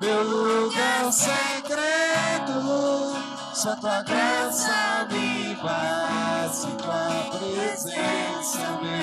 meu 0.00 0.22
lugar 0.22 1.12
secreto. 1.12 2.60
Só 3.54 3.76
tua 3.76 4.02
graça 4.02 5.06
me 5.10 5.54
basta, 5.56 6.68
tua 6.78 7.38
presença 7.38 8.78
me. 8.82 9.00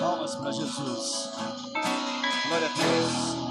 Palmas 0.00 0.34
para 0.36 0.52
Jesus. 0.52 1.30
Glória 2.48 2.66
a 2.66 2.76
Deus. 2.76 3.45